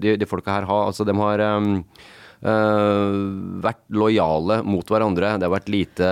de, 0.00 0.16
de, 0.18 0.26
folka 0.26 0.52
her 0.58 0.68
ha. 0.68 0.86
Altså, 0.90 1.04
de 1.08 1.14
har 1.16 1.40
um, 1.56 1.78
eh, 1.78 2.08
vært 2.38 3.80
lojale 3.90 4.60
mot 4.62 4.86
hverandre. 4.86 5.34
Det 5.38 5.48
har 5.48 5.54
vært 5.54 5.70
lite, 5.72 6.10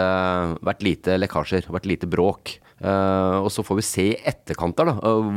vært 0.66 0.82
lite 0.82 1.18
lekkasjer, 1.20 1.68
vært 1.70 1.86
lite 1.86 2.08
bråk. 2.10 2.56
Uh, 2.76 3.40
og 3.40 3.48
så 3.48 3.62
får 3.64 3.78
vi 3.78 3.84
se 3.88 4.02
i 4.10 4.16
etterkant 4.28 4.76
da, 4.76 4.98
uh, 5.00 5.28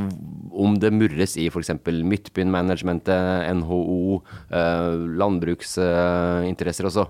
om 0.60 0.74
det 0.76 0.92
murres 0.92 1.38
i 1.40 1.46
f.eks. 1.48 1.72
Midtbyen-managementet, 1.88 3.48
NHO, 3.62 4.20
uh, 4.52 5.08
landbruksinteresser 5.22 6.90
også. 6.92 7.08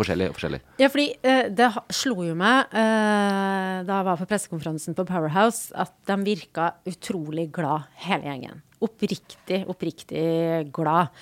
Forskjellig. 0.00 0.30
forskjellig. 0.32 0.60
Ja, 0.80 0.88
fordi 0.88 1.10
eh, 1.28 1.50
det 1.52 1.66
slo 1.92 2.22
jo 2.24 2.32
meg 2.38 2.70
eh, 2.72 3.80
da 3.84 3.98
jeg 3.98 4.06
var 4.06 4.16
på 4.16 4.28
pressekonferansen 4.30 4.96
på 4.96 5.04
Powerhouse, 5.04 5.74
at 5.76 5.92
de 6.08 6.16
virka 6.24 6.70
utrolig 6.88 7.50
glad, 7.52 7.90
hele 8.06 8.30
gjengen. 8.30 8.62
Oppriktig, 8.80 9.58
oppriktig 9.68 10.70
glad. 10.72 11.12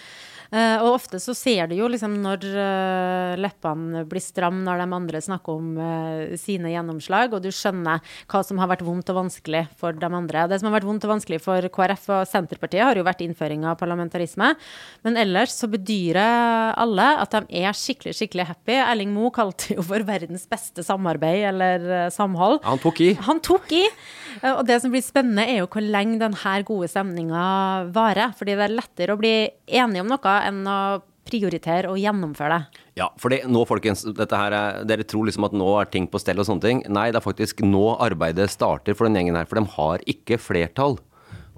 Eh, 0.48 0.80
og 0.80 0.94
ofte 0.94 1.18
så 1.20 1.34
ser 1.36 1.68
du 1.68 1.74
jo 1.76 1.90
liksom 1.92 2.14
når 2.22 2.44
eh, 2.48 3.34
leppene 3.36 4.04
blir 4.08 4.22
stram 4.24 4.62
når 4.64 4.80
de 4.80 4.86
andre 4.96 5.20
snakker 5.20 5.58
om 5.60 5.74
eh, 5.84 6.36
sine 6.40 6.72
gjennomslag, 6.72 7.34
og 7.36 7.44
du 7.44 7.50
skjønner 7.52 8.00
hva 8.30 8.40
som 8.46 8.60
har 8.62 8.70
vært 8.70 8.84
vondt 8.86 9.12
og 9.12 9.18
vanskelig 9.20 9.66
for 9.76 9.96
de 9.96 10.08
andre. 10.08 10.46
Det 10.48 10.60
som 10.60 10.70
har 10.70 10.78
vært 10.78 10.88
vondt 10.88 11.04
og 11.04 11.12
vanskelig 11.12 11.40
for 11.44 11.68
KrF 11.74 12.08
og 12.16 12.22
Senterpartiet, 12.30 12.86
har 12.86 12.96
jo 12.96 13.04
vært 13.04 13.20
innføring 13.26 13.66
av 13.68 13.76
parlamentarisme. 13.80 14.54
Men 15.04 15.20
ellers 15.20 15.52
så 15.58 15.68
bedyrer 15.68 16.72
alle 16.80 17.10
at 17.20 17.36
de 17.36 17.60
er 17.60 17.76
skikkelig, 17.76 18.16
skikkelig 18.16 18.48
happy. 18.48 18.78
Erling 18.80 19.12
Moe 19.12 19.34
kalte 19.34 19.76
jo 19.76 19.84
for 19.84 20.04
verdens 20.08 20.48
beste 20.48 20.84
samarbeid 20.86 21.44
eller 21.52 22.08
samhold. 22.14 22.62
Han 22.64 22.80
tok 22.80 23.04
i. 23.04 23.12
Han 23.28 23.44
tok 23.44 23.76
i. 23.76 23.84
Og 24.54 24.64
det 24.68 24.80
som 24.80 24.92
blir 24.92 25.04
spennende, 25.04 25.44
er 25.44 25.60
jo 25.60 25.68
hvor 25.68 25.84
lenge 25.84 26.20
denne 26.22 26.56
gode 26.68 26.88
stemninga 26.88 27.44
varer. 27.92 28.32
Fordi 28.38 28.56
det 28.56 28.66
er 28.68 28.76
lettere 28.76 29.14
å 29.14 29.20
bli 29.20 29.34
enige 29.66 30.04
om 30.04 30.10
noe 30.10 30.37
enn 30.46 30.62
å 30.68 30.80
prioritere 31.28 31.90
og 31.92 32.00
gjennomføre 32.00 32.56
det. 32.56 32.82
Ja, 33.02 33.10
for 33.20 33.34
nå, 33.52 33.64
folkens, 33.68 34.06
her 34.08 34.54
er, 34.56 34.80
dere 34.88 35.06
tror 35.06 35.28
liksom 35.28 35.46
at 35.48 35.56
nå 35.56 35.68
er 35.80 35.90
ting 35.92 36.08
på 36.10 36.20
stell 36.22 36.40
og 36.40 36.48
sånne 36.48 36.64
ting. 36.64 36.80
Nei, 36.88 37.10
det 37.12 37.20
er 37.20 37.26
faktisk 37.26 37.60
nå 37.66 37.84
arbeidet 38.00 38.48
starter 38.52 38.96
for 38.96 39.08
den 39.08 39.18
gjengen 39.18 39.38
her. 39.38 39.48
For 39.48 39.60
de 39.60 39.68
har 39.76 40.04
ikke 40.08 40.40
flertall. 40.40 40.98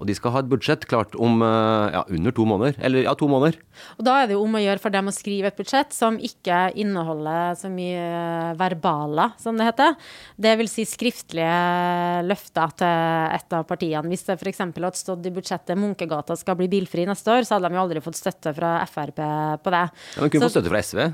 Og 0.01 0.07
de 0.09 0.15
skal 0.17 0.33
ha 0.33 0.39
et 0.41 0.47
budsjett 0.49 0.85
klart 0.89 1.13
om 1.21 1.43
eh, 1.45 1.91
ja, 1.93 2.01
under 2.09 2.33
to 2.33 2.41
måneder. 2.49 2.73
Eller 2.81 3.03
ja, 3.05 3.13
to 3.13 3.27
måneder. 3.29 3.59
Og 3.99 4.05
da 4.07 4.15
er 4.23 4.27
det 4.31 4.33
jo 4.33 4.41
om 4.47 4.57
å 4.57 4.61
gjøre 4.63 4.81
for 4.81 4.89
dem 4.95 5.11
å 5.11 5.13
skrive 5.13 5.51
et 5.51 5.59
budsjett 5.59 5.93
som 5.93 6.17
ikke 6.17 6.71
inneholder 6.81 7.53
så 7.59 7.69
mye 7.69 8.55
verbaler, 8.57 9.35
som 9.41 9.57
det 9.61 9.67
heter. 9.69 9.93
Det 10.41 10.55
vil 10.57 10.71
si 10.71 10.87
skriftlige 10.89 12.25
løfter 12.25 12.73
til 12.81 13.37
et 13.37 13.57
av 13.59 13.65
partiene. 13.69 14.09
Hvis 14.09 14.25
det 14.25 14.39
f.eks. 14.41 14.63
hadde 14.65 14.93
stått 14.97 15.29
i 15.29 15.35
budsjettet 15.37 15.77
Munkegata 15.77 16.35
skal 16.39 16.57
bli 16.57 16.67
bilfri 16.71 17.05
neste 17.05 17.29
år, 17.37 17.45
så 17.45 17.59
hadde 17.59 17.69
de 17.69 17.77
jo 17.77 17.83
aldri 17.85 18.01
fått 18.01 18.17
støtte 18.17 18.55
fra 18.57 18.79
Frp 18.89 19.21
på 19.61 19.73
det. 19.77 19.85
Ja, 20.17 20.21
men 20.25 20.29
kunne 20.33 20.41
Så- 20.41 20.49
fått 20.49 20.57
støtte 20.57 20.73
fra 20.73 20.81
SV. 20.81 21.11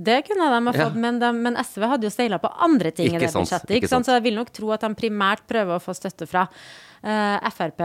Det 0.00 0.22
kunne 0.26 0.46
de 0.48 0.58
ha 0.64 0.72
Ja. 0.72 0.88
fått, 0.88 0.94
men, 0.96 1.18
de, 1.20 1.32
men 1.32 1.56
SV 1.60 1.82
hadde 1.86 2.04
jo 2.08 2.10
steila 2.10 2.38
på 2.40 2.48
andre 2.58 2.90
ting 2.90 3.06
Ikke 3.12 3.16
i 3.16 3.26
det 3.26 3.34
budsjettet. 3.34 3.70
ikke 3.76 3.88
sant? 3.88 4.06
sant. 4.06 4.06
Så 4.06 4.12
jeg 4.16 4.22
vil 4.22 4.34
nok 4.38 4.50
tro 4.50 4.70
at 4.72 4.80
de 4.80 4.88
primært 4.96 5.44
prøver 5.46 5.76
å 5.76 5.82
få 5.82 5.92
støtte 5.94 6.26
fra 6.26 6.48
Frp 7.00 7.80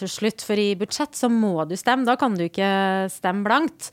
til 0.00 0.10
slutt. 0.10 0.44
For 0.46 0.60
i 0.60 0.72
budsjett 0.80 1.18
så 1.18 1.28
må 1.32 1.66
du 1.68 1.76
stemme, 1.78 2.08
da 2.08 2.16
kan 2.20 2.36
du 2.38 2.46
ikke 2.46 2.70
stemme 3.12 3.44
blankt. 3.46 3.90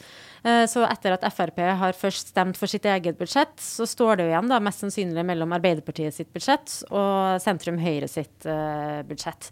Eh, 0.48 0.63
så 0.70 0.86
etter 0.88 1.16
at 1.16 1.25
Frp 1.34 1.60
har 1.80 1.98
først 1.98 2.32
stemt 2.32 2.58
for 2.60 2.70
sitt 2.72 2.86
eget 2.88 3.18
budsjett, 3.20 3.56
så 3.62 3.88
står 3.89 4.18
det 4.18 4.27
jo 4.27 4.34
igjen 4.34 4.51
da 4.51 4.60
mest 4.63 4.84
sannsynlig 4.84 5.25
mellom 5.27 5.56
Arbeiderpartiet 5.58 6.16
sitt 6.16 6.32
budsjett 6.34 6.80
og 6.92 7.42
sentrum 7.44 7.80
Høyre 7.82 8.08
sitt 8.12 8.48
uh, 8.48 9.04
budsjett. 9.08 9.50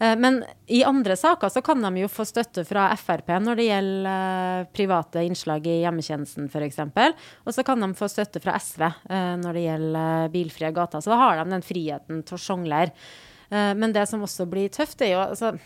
Uh, 0.00 0.14
men 0.18 0.40
i 0.66 0.82
andre 0.88 1.16
saker 1.18 1.52
så 1.52 1.62
kan 1.64 1.82
de 1.84 2.02
jo 2.02 2.10
få 2.10 2.26
støtte 2.28 2.64
fra 2.68 2.88
Frp 2.98 3.34
når 3.44 3.60
det 3.60 3.68
gjelder 3.68 4.08
uh, 4.08 4.70
private 4.72 5.24
innslag 5.26 5.66
i 5.68 5.80
hjemmetjenesten 5.82 6.48
f.eks. 6.48 6.80
Og 7.46 7.54
så 7.54 7.64
kan 7.66 7.82
de 7.82 7.90
få 7.96 8.08
støtte 8.10 8.40
fra 8.42 8.56
SV 8.60 8.84
eh, 8.86 9.34
når 9.40 9.56
det 9.56 9.66
gjelder 9.66 10.24
eh, 10.24 10.30
bilfrie 10.32 10.72
gater. 10.74 11.02
Så 11.02 11.12
da 11.12 11.20
har 11.20 11.38
de 11.40 11.52
den 11.52 11.64
friheten 11.66 12.22
til 12.26 12.38
å 12.38 12.40
sjonglere. 12.40 12.94
Eh, 13.52 13.72
men 13.76 13.92
det 13.92 14.06
som 14.08 14.24
også 14.24 14.46
blir 14.48 14.72
tøft, 14.72 15.02
er 15.04 15.14
jo 15.16 15.22
altså 15.26 15.56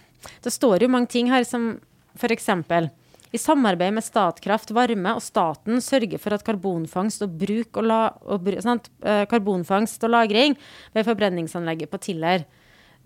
Det 0.43 0.51
står 0.51 0.83
jo 0.83 0.91
mange 0.91 1.11
ting 1.13 1.29
her 1.31 1.45
som 1.47 1.77
f.eks. 2.19 2.49
I 3.35 3.39
samarbeid 3.39 3.95
med 3.95 4.03
Statkraft 4.03 4.73
Varme 4.75 5.13
og 5.19 5.23
staten 5.23 5.79
sørger 5.85 6.19
for 6.23 6.35
at 6.35 6.45
karbonfangst 6.47 7.23
og 7.27 7.37
bruk 7.39 7.77
og, 7.77 7.85
la, 7.87 8.01
og 8.25 8.49
sant, 8.65 8.89
eh, 9.05 9.25
karbonfangst 9.31 10.03
og 10.07 10.15
lagring 10.15 10.57
ved 10.97 11.07
forbrenningsanlegget 11.07 11.93
på 11.93 12.01
Tiller. 12.03 12.47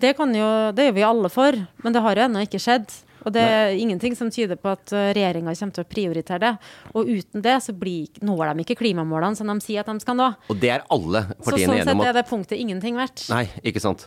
Det, 0.00 0.14
kan 0.16 0.32
jo, 0.32 0.48
det 0.72 0.86
gjør 0.86 0.96
vi 0.96 1.04
alle 1.04 1.28
for, 1.32 1.56
men 1.84 1.92
det 1.96 2.04
har 2.04 2.16
jo 2.16 2.26
ennå 2.28 2.44
ikke 2.46 2.60
skjedd. 2.62 2.94
Og 3.26 3.34
det 3.34 3.42
er 3.44 3.74
ingenting 3.76 4.14
som 4.16 4.30
tyder 4.32 4.56
på 4.56 4.70
at 4.72 4.94
regjeringa 5.12 5.52
kommer 5.52 5.74
til 5.76 5.84
å 5.84 5.88
prioritere 5.90 6.40
det. 6.40 6.52
Og 6.94 7.10
uten 7.10 7.44
det 7.44 7.58
så 7.66 7.74
blir, 7.76 8.06
når 8.24 8.54
de 8.54 8.64
ikke 8.64 8.78
klimamålene 8.80 9.36
som 9.36 9.50
de 9.50 9.58
sier 9.60 9.82
at 9.82 9.90
de 9.90 10.00
skal 10.00 10.16
nå. 10.16 10.30
Og 10.48 10.62
det 10.62 10.72
er 10.78 10.86
alle 10.88 11.26
Så 11.42 11.52
sånn 11.52 11.82
sett 11.82 12.06
er 12.06 12.16
det 12.16 12.24
punktet 12.30 12.56
ingenting 12.56 12.96
verdt. 12.96 13.26
nei, 13.28 13.44
ikke 13.60 13.82
sant. 13.84 14.06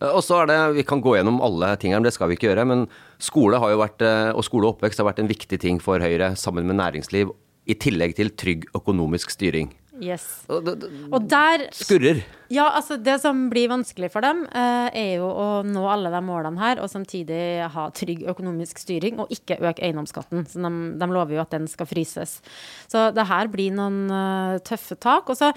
Eh, 0.00 0.08
Og 0.08 0.22
så 0.24 0.42
er 0.42 0.46
det, 0.46 0.58
Vi 0.76 0.82
kan 0.82 1.00
gå 1.00 1.16
gjennom 1.16 1.40
alle 1.40 1.76
tingene, 1.76 2.00
men 2.00 2.08
det 2.08 2.14
skal 2.14 2.28
vi 2.28 2.36
ikke 2.36 2.50
gjøre. 2.50 2.66
Men 2.66 2.88
skole 3.18 3.58
har 3.58 3.70
jo 3.70 3.82
vært, 3.82 4.00
eh, 4.02 4.32
og 4.32 4.44
skole 4.44 4.66
og 4.66 4.78
oppvekst 4.78 4.98
har 4.98 5.06
vært 5.12 5.20
en 5.20 5.28
viktig 5.28 5.60
ting 5.60 5.78
for 5.78 5.98
Høyre, 5.98 6.36
sammen 6.36 6.64
med 6.66 6.76
næringsliv. 6.76 7.30
I 7.68 7.74
tillegg 7.74 8.16
til 8.16 8.30
trygg 8.30 8.64
økonomisk 8.74 9.30
styring. 9.30 9.70
Yes. 10.00 10.26
Og 10.48 10.68
Og 11.12 11.30
der 11.30 11.68
skurrer. 11.76 12.22
Ja, 12.50 12.64
altså 12.74 12.96
det 12.98 13.20
som 13.22 13.44
blir 13.46 13.68
vanskelig 13.70 14.08
for 14.10 14.24
dem, 14.26 14.42
eh, 14.50 14.88
er 14.90 15.10
jo 15.20 15.28
å 15.30 15.48
nå 15.62 15.84
alle 15.86 16.10
de 16.10 16.18
målene 16.24 16.58
her, 16.58 16.80
og 16.82 16.90
samtidig 16.90 17.68
ha 17.70 17.84
trygg 17.94 18.24
økonomisk 18.26 18.80
styring, 18.82 19.20
og 19.22 19.30
ikke 19.30 19.60
øke 19.60 19.84
eiendomsskatten. 19.86 20.42
Så 20.50 20.58
de, 20.58 20.70
de 20.98 21.08
lover 21.14 21.36
jo 21.36 21.44
at 21.44 21.54
den 21.54 21.68
skal 21.70 21.86
fryses. 21.86 22.40
Så 22.90 23.14
det 23.14 23.28
her 23.30 23.46
blir 23.52 23.70
noen 23.76 24.10
uh, 24.10 24.58
tøffe 24.66 24.98
tak. 24.98 25.30
Og 25.30 25.38
så 25.38 25.52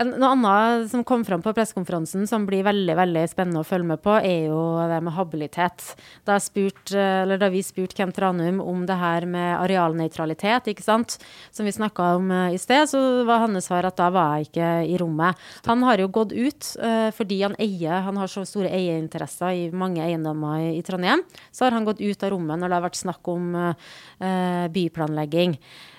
noe 0.00 0.30
annet 0.32 0.88
som 0.88 1.04
kom 1.04 1.26
fram 1.28 1.44
på 1.44 1.52
pressekonferansen 1.52 2.24
som 2.30 2.46
blir 2.48 2.64
veldig 2.64 2.96
veldig 2.96 3.26
spennende 3.28 3.60
å 3.60 3.68
følge 3.68 3.90
med 3.92 4.02
på, 4.04 4.16
er 4.16 4.48
jo 4.48 4.62
det 4.88 5.02
med 5.04 5.16
habilitet. 5.18 5.84
Da, 6.24 6.38
spurt, 6.40 6.94
eller 6.96 7.40
da 7.40 7.50
vi 7.52 7.60
spurte 7.66 7.98
Kent 7.98 8.18
Ranum 8.24 8.62
om 8.64 8.86
det 8.88 8.96
her 8.96 9.28
med 9.28 9.50
arealnøytralitet, 9.58 10.72
ikke 10.72 10.86
sant, 10.86 11.18
som 11.52 11.68
vi 11.68 11.76
snakka 11.76 12.14
om 12.16 12.32
eh, 12.32 12.56
i 12.56 12.60
sted, 12.60 12.88
så 12.88 13.02
var 13.28 13.44
hans 13.44 13.68
svar 13.68 13.87
at 13.88 13.98
da 13.98 14.08
var 14.14 14.36
jeg 14.36 14.48
ikke 14.48 14.70
i 14.88 14.96
rommet. 15.00 15.44
Han 15.68 15.84
har 15.88 16.02
jo 16.02 16.10
gått 16.12 16.34
ut 16.36 16.70
uh, 16.82 17.10
fordi 17.16 17.42
han 17.44 17.58
eier, 17.60 18.04
han 18.06 18.20
har 18.20 18.30
så 18.30 18.44
store 18.48 18.72
eierinteresser 18.74 19.56
i 19.56 19.68
mange 19.74 20.04
eiendommer 20.04 20.62
i, 20.68 20.72
i 20.78 20.86
Trondheim. 20.86 21.24
Så 21.50 21.66
har 21.66 21.76
han 21.76 21.88
gått 21.88 22.02
ut 22.04 22.24
av 22.24 22.34
rommet 22.34 22.60
når 22.60 22.68
det 22.70 22.78
har 22.78 22.88
vært 22.88 23.02
snakk 23.02 23.32
om 23.34 23.54
uh, 23.58 24.66
byplanlegging. 24.74 25.58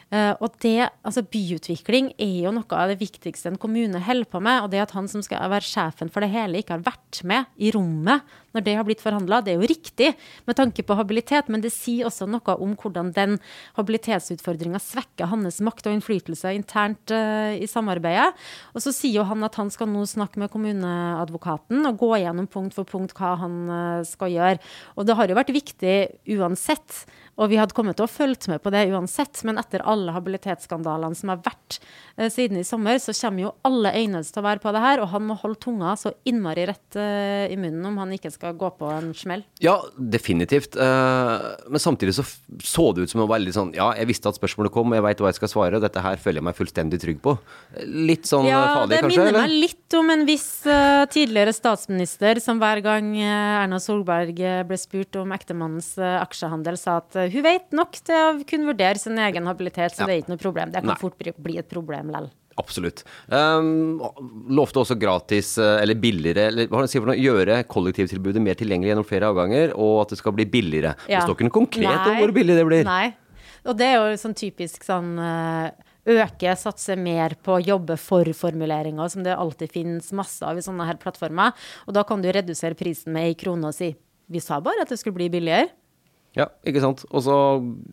Eh, 0.09 0.33
og 0.41 0.55
det, 0.63 0.89
altså 1.05 1.21
Byutvikling 1.21 2.13
er 2.17 2.35
jo 2.47 2.53
noe 2.55 2.77
av 2.77 2.89
det 2.89 2.97
viktigste 3.01 3.51
en 3.51 3.59
kommune 3.61 4.01
holder 4.01 4.29
på 4.29 4.41
med. 4.41 4.63
Og 4.65 4.71
det 4.73 4.81
at 4.81 4.95
han 4.97 5.09
som 5.11 5.23
skal 5.25 5.49
være 5.51 5.67
sjefen 5.67 6.09
for 6.13 6.25
det 6.25 6.31
hele, 6.33 6.61
ikke 6.61 6.77
har 6.77 6.87
vært 6.87 7.21
med 7.29 7.49
i 7.61 7.73
rommet 7.75 8.25
når 8.55 8.65
det 8.65 8.75
har 8.77 8.85
blitt 8.87 9.03
forhandla, 9.03 9.41
det 9.45 9.53
er 9.53 9.61
jo 9.61 9.69
riktig 9.69 10.09
med 10.49 10.57
tanke 10.57 10.81
på 10.85 10.97
habilitet, 10.97 11.51
men 11.53 11.61
det 11.61 11.71
sier 11.73 12.07
også 12.09 12.25
noe 12.29 12.55
om 12.57 12.73
hvordan 12.79 13.11
den 13.13 13.37
habilitetsutfordringa 13.77 14.81
svekker 14.81 15.29
hans 15.29 15.59
makt 15.65 15.89
og 15.89 15.97
innflytelse 15.97 16.53
internt 16.57 17.13
uh, 17.13 17.53
i 17.53 17.69
samarbeidet. 17.69 18.31
Og 18.73 18.83
så 18.85 18.93
sier 18.95 19.19
jo 19.19 19.27
han 19.29 19.45
at 19.45 19.59
han 19.59 19.69
skal 19.73 19.91
nå 19.91 20.05
snakke 20.09 20.41
med 20.41 20.51
kommuneadvokaten 20.53 21.85
og 21.91 22.01
gå 22.01 22.11
gjennom 22.23 22.49
punkt 22.49 22.77
for 22.77 22.89
punkt 22.89 23.13
hva 23.17 23.35
han 23.43 23.61
uh, 23.69 24.07
skal 24.07 24.33
gjøre. 24.33 24.61
Og 24.97 25.05
det 25.05 25.17
har 25.19 25.29
jo 25.29 25.37
vært 25.37 25.53
viktig 25.53 25.95
uansett. 26.39 27.03
Og 27.39 27.51
vi 27.51 27.59
hadde 27.59 27.75
kommet 27.77 27.97
til 27.99 28.05
å 28.07 28.11
følge 28.11 28.51
med 28.51 28.61
på 28.63 28.71
det 28.73 28.85
uansett, 28.91 29.41
men 29.47 29.59
etter 29.61 29.83
alle 29.87 30.13
habilitetsskandalene 30.15 31.15
som 31.17 31.31
har 31.33 31.41
vært 31.45 31.79
eh, 32.17 32.27
siden 32.31 32.59
i 32.59 32.65
sommer, 32.67 32.99
så 32.99 33.15
kommer 33.15 33.47
jo 33.47 33.53
alle 33.67 33.93
øyne 33.95 34.21
til 34.27 34.41
å 34.41 34.45
være 34.45 34.63
på 34.63 34.73
det 34.75 34.83
her, 34.83 35.03
og 35.03 35.11
han 35.13 35.25
må 35.29 35.37
holde 35.39 35.61
tunga 35.63 35.95
så 35.99 36.13
innmari 36.27 36.67
rett 36.69 36.99
eh, 36.99 37.47
i 37.53 37.57
munnen 37.59 37.85
om 37.89 37.99
han 38.01 38.11
ikke 38.15 38.31
skal 38.33 38.57
gå 38.59 38.71
på 38.79 38.91
en 38.91 39.13
smell. 39.17 39.45
Ja, 39.63 39.77
definitivt. 39.95 40.75
Eh, 40.75 41.47
men 41.71 41.83
samtidig 41.83 42.17
så 42.19 42.27
så 42.63 42.89
det 42.93 43.05
ut 43.05 43.11
som 43.11 43.23
å 43.23 43.27
var 43.29 43.41
litt 43.41 43.55
sånn 43.55 43.71
Ja, 43.77 43.89
jeg 43.97 44.09
visste 44.09 44.31
at 44.31 44.37
spørsmålet 44.37 44.73
kom, 44.73 44.93
jeg 44.95 45.03
veit 45.05 45.21
hva 45.21 45.31
jeg 45.31 45.39
skal 45.39 45.51
svare, 45.51 45.77
og 45.79 45.85
dette 45.85 46.01
her 46.03 46.19
føler 46.21 46.41
jeg 46.41 46.47
meg 46.49 46.57
fullstendig 46.57 46.99
trygg 47.01 47.21
på. 47.23 47.35
Litt 47.85 48.27
sånn 48.29 48.47
eh, 48.47 48.53
Ja, 48.53 48.61
farlig, 48.81 48.97
det 48.97 49.11
minner 49.11 49.31
eller? 49.31 49.45
meg 49.45 49.55
litt 49.67 49.97
om 49.99 50.11
en 50.13 50.25
viss 50.27 50.49
eh, 50.69 51.03
tidligere 51.13 51.53
statsminister 51.55 52.41
som 52.43 52.59
hver 52.61 52.81
gang 52.85 53.11
eh, 53.17 53.61
Erna 53.63 53.79
Solberg 53.83 54.41
eh, 54.43 54.61
ble 54.67 54.79
spurt 54.81 55.19
om 55.21 55.33
ektemannens 55.35 55.93
eh, 56.01 56.17
aksjehandel, 56.19 56.77
sa 56.79 56.99
at 57.03 57.17
eh, 57.19 57.28
hun 57.31 57.43
vet 57.45 57.71
nok 57.75 57.91
til 58.05 58.15
å 58.15 58.43
kunne 58.47 58.69
vurdere 58.71 58.99
sin 59.01 59.17
egen 59.17 59.45
habilitet, 59.49 59.95
så 59.95 60.01
Ja. 60.01 60.05
det 60.07 60.13
er 60.15 60.21
ikke 60.23 60.33
noe 60.35 60.43
problem. 60.43 60.71
Det 60.71 60.81
kan 60.83 60.93
Nei. 60.93 60.99
fort 61.01 61.17
bli, 61.17 61.31
bli 61.37 61.57
et 61.57 61.69
problem 61.69 62.09
lell. 62.11 62.29
Absolutt. 62.59 63.03
Um, 63.29 63.99
lovte 64.51 64.81
også 64.81 64.97
gratis, 64.99 65.57
eh, 65.57 65.81
eller 65.81 65.95
billigere, 65.95 66.47
eller 66.51 66.67
hva 66.67 66.83
for 66.91 67.05
noe, 67.07 67.15
gjøre 67.15 67.63
kollektivtilbudet 67.71 68.41
mer 68.43 68.55
tilgjengelig 68.59 68.91
gjennom 68.91 69.07
flere 69.07 69.29
avganger, 69.31 69.71
og 69.77 70.01
at 70.01 70.09
det 70.09 70.17
skal 70.19 70.33
bli 70.33 70.45
billigere. 70.45 70.95
Det 71.07 71.15
Ja. 71.15 71.21
står 71.21 71.35
ikke 71.37 71.47
noe 71.47 71.57
konkret 71.67 72.07
om 72.07 72.17
hvor 72.17 72.33
billig 72.33 72.55
det 72.57 72.65
blir. 72.67 72.83
Nei. 72.83 73.15
Og 73.65 73.77
det 73.77 73.87
er 73.87 73.95
jo 74.11 74.17
sånn 74.17 74.35
typisk 74.35 74.83
sånn 74.83 75.17
eh, 75.19 75.71
øke, 76.07 76.55
satse 76.57 76.97
mer 76.97 77.35
på 77.43 77.63
jobbe 77.63 77.97
for-formuleringer, 77.97 79.09
som 79.11 79.23
det 79.23 79.35
alltid 79.37 79.71
finnes 79.71 80.11
masse 80.11 80.41
av 80.43 80.57
i 80.57 80.61
sånne 80.61 80.85
her 80.85 80.95
plattformer. 80.95 81.53
Og 81.87 81.93
da 81.93 82.03
kan 82.03 82.21
du 82.21 82.31
redusere 82.31 82.75
prisen 82.75 83.13
med 83.13 83.23
ei 83.29 83.35
krone 83.35 83.65
og 83.69 83.73
si 83.75 83.95
vi 84.29 84.39
sa 84.39 84.59
bare 84.61 84.81
at 84.83 84.89
det 84.89 84.99
skulle 84.99 85.15
bli 85.17 85.29
billigere. 85.29 85.69
Ja, 86.39 86.47
ikke 86.67 86.81
sant. 86.83 87.03
Og 87.09 87.23
så 87.25 87.35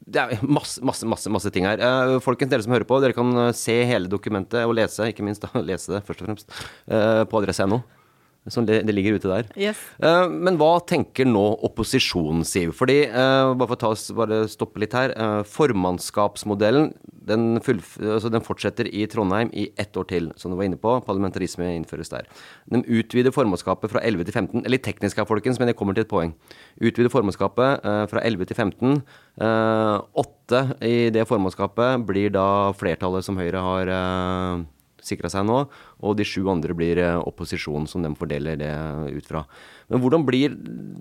Det 0.07 0.23
er 0.23 0.47
masse, 0.47 0.83
masse, 0.87 1.07
masse, 1.09 1.33
masse 1.33 1.51
ting 1.55 1.67
her. 1.67 1.83
Uh, 1.83 2.17
folkens, 2.23 2.53
dere 2.53 2.63
som 2.65 2.75
hører 2.77 2.87
på, 2.89 3.01
dere 3.03 3.17
kan 3.17 3.33
eh, 3.47 3.53
se 3.57 3.75
hele 3.89 4.11
dokumentet 4.11 4.63
og 4.65 4.77
lese, 4.79 5.11
ikke 5.11 5.27
minst 5.27 5.43
da, 5.45 5.51
lese 5.71 5.97
det 5.97 6.05
først 6.07 6.23
og 6.23 6.31
fremst, 6.31 6.59
uh, 6.87 7.25
på 7.27 7.43
adresse.no. 7.43 7.83
Så 8.47 8.63
det, 8.67 8.81
det 8.87 8.95
ligger 8.95 9.19
ute 9.19 9.31
der. 9.31 9.49
Yes. 9.59 9.81
Eh, 9.99 10.29
men 10.31 10.59
hva 10.61 10.77
tenker 10.87 11.27
nå 11.27 11.45
opposisjonen, 11.67 12.45
Siv? 12.47 12.75
Fordi, 12.79 13.01
eh, 13.09 13.51
bare 13.59 13.67
for 13.67 13.77
å 13.77 13.81
ta 13.81 13.91
oss, 13.91 14.07
bare 14.15 14.45
stoppe 14.51 14.83
litt 14.83 14.95
her. 14.95 15.15
eh, 15.17 15.43
formannskapsmodellen 15.51 16.93
den, 17.27 17.57
altså 17.59 18.31
den 18.31 18.45
fortsetter 18.47 18.87
i 18.87 19.03
Trondheim 19.11 19.51
i 19.51 19.67
ett 19.83 19.97
år 19.99 20.07
til, 20.07 20.29
som 20.39 20.53
du 20.53 20.57
var 20.61 20.69
inne 20.69 20.79
på. 20.79 20.93
Parlamentarisme 21.09 21.73
innføres 21.75 22.13
der. 22.13 22.29
De 22.71 22.85
utvider 22.87 23.35
formannskapet 23.35 23.91
fra 23.91 24.03
11 24.07 24.29
til 24.29 24.37
15. 24.37 24.61
Eller 24.61 24.77
litt 24.77 24.87
teknisk 24.87 25.19
her, 25.19 25.27
folkens, 25.27 25.59
men 25.59 25.73
jeg 25.73 25.79
kommer 25.81 25.97
til 25.97 26.07
et 26.07 26.13
poeng. 26.13 26.37
Utvider 26.79 27.11
formannskapet 27.11 27.83
fra 28.13 28.23
11 28.23 28.47
til 28.47 28.61
15. 28.61 29.03
Eh, 29.43 29.97
åtte 30.23 30.63
i 30.87 31.11
det 31.11 31.27
formannskapet 31.27 32.07
blir 32.07 32.31
da 32.31 32.47
flertallet 32.79 33.27
som 33.27 33.43
Høyre 33.43 33.67
har 33.67 33.95
sikra 35.07 35.31
seg 35.33 35.47
nå, 35.49 35.63
og 36.03 36.17
de 36.19 36.27
sju 36.27 36.43
andre 36.53 36.77
blir 36.77 37.01
opposisjonen 37.17 37.47
opposisjon, 37.47 37.87
som 37.87 38.03
de 38.03 38.13
fordeler 38.17 38.59
det 38.61 38.73
ut 39.17 39.27
fra. 39.27 39.45
Men 39.89 40.03
hvordan 40.03 40.27
blir 40.27 40.55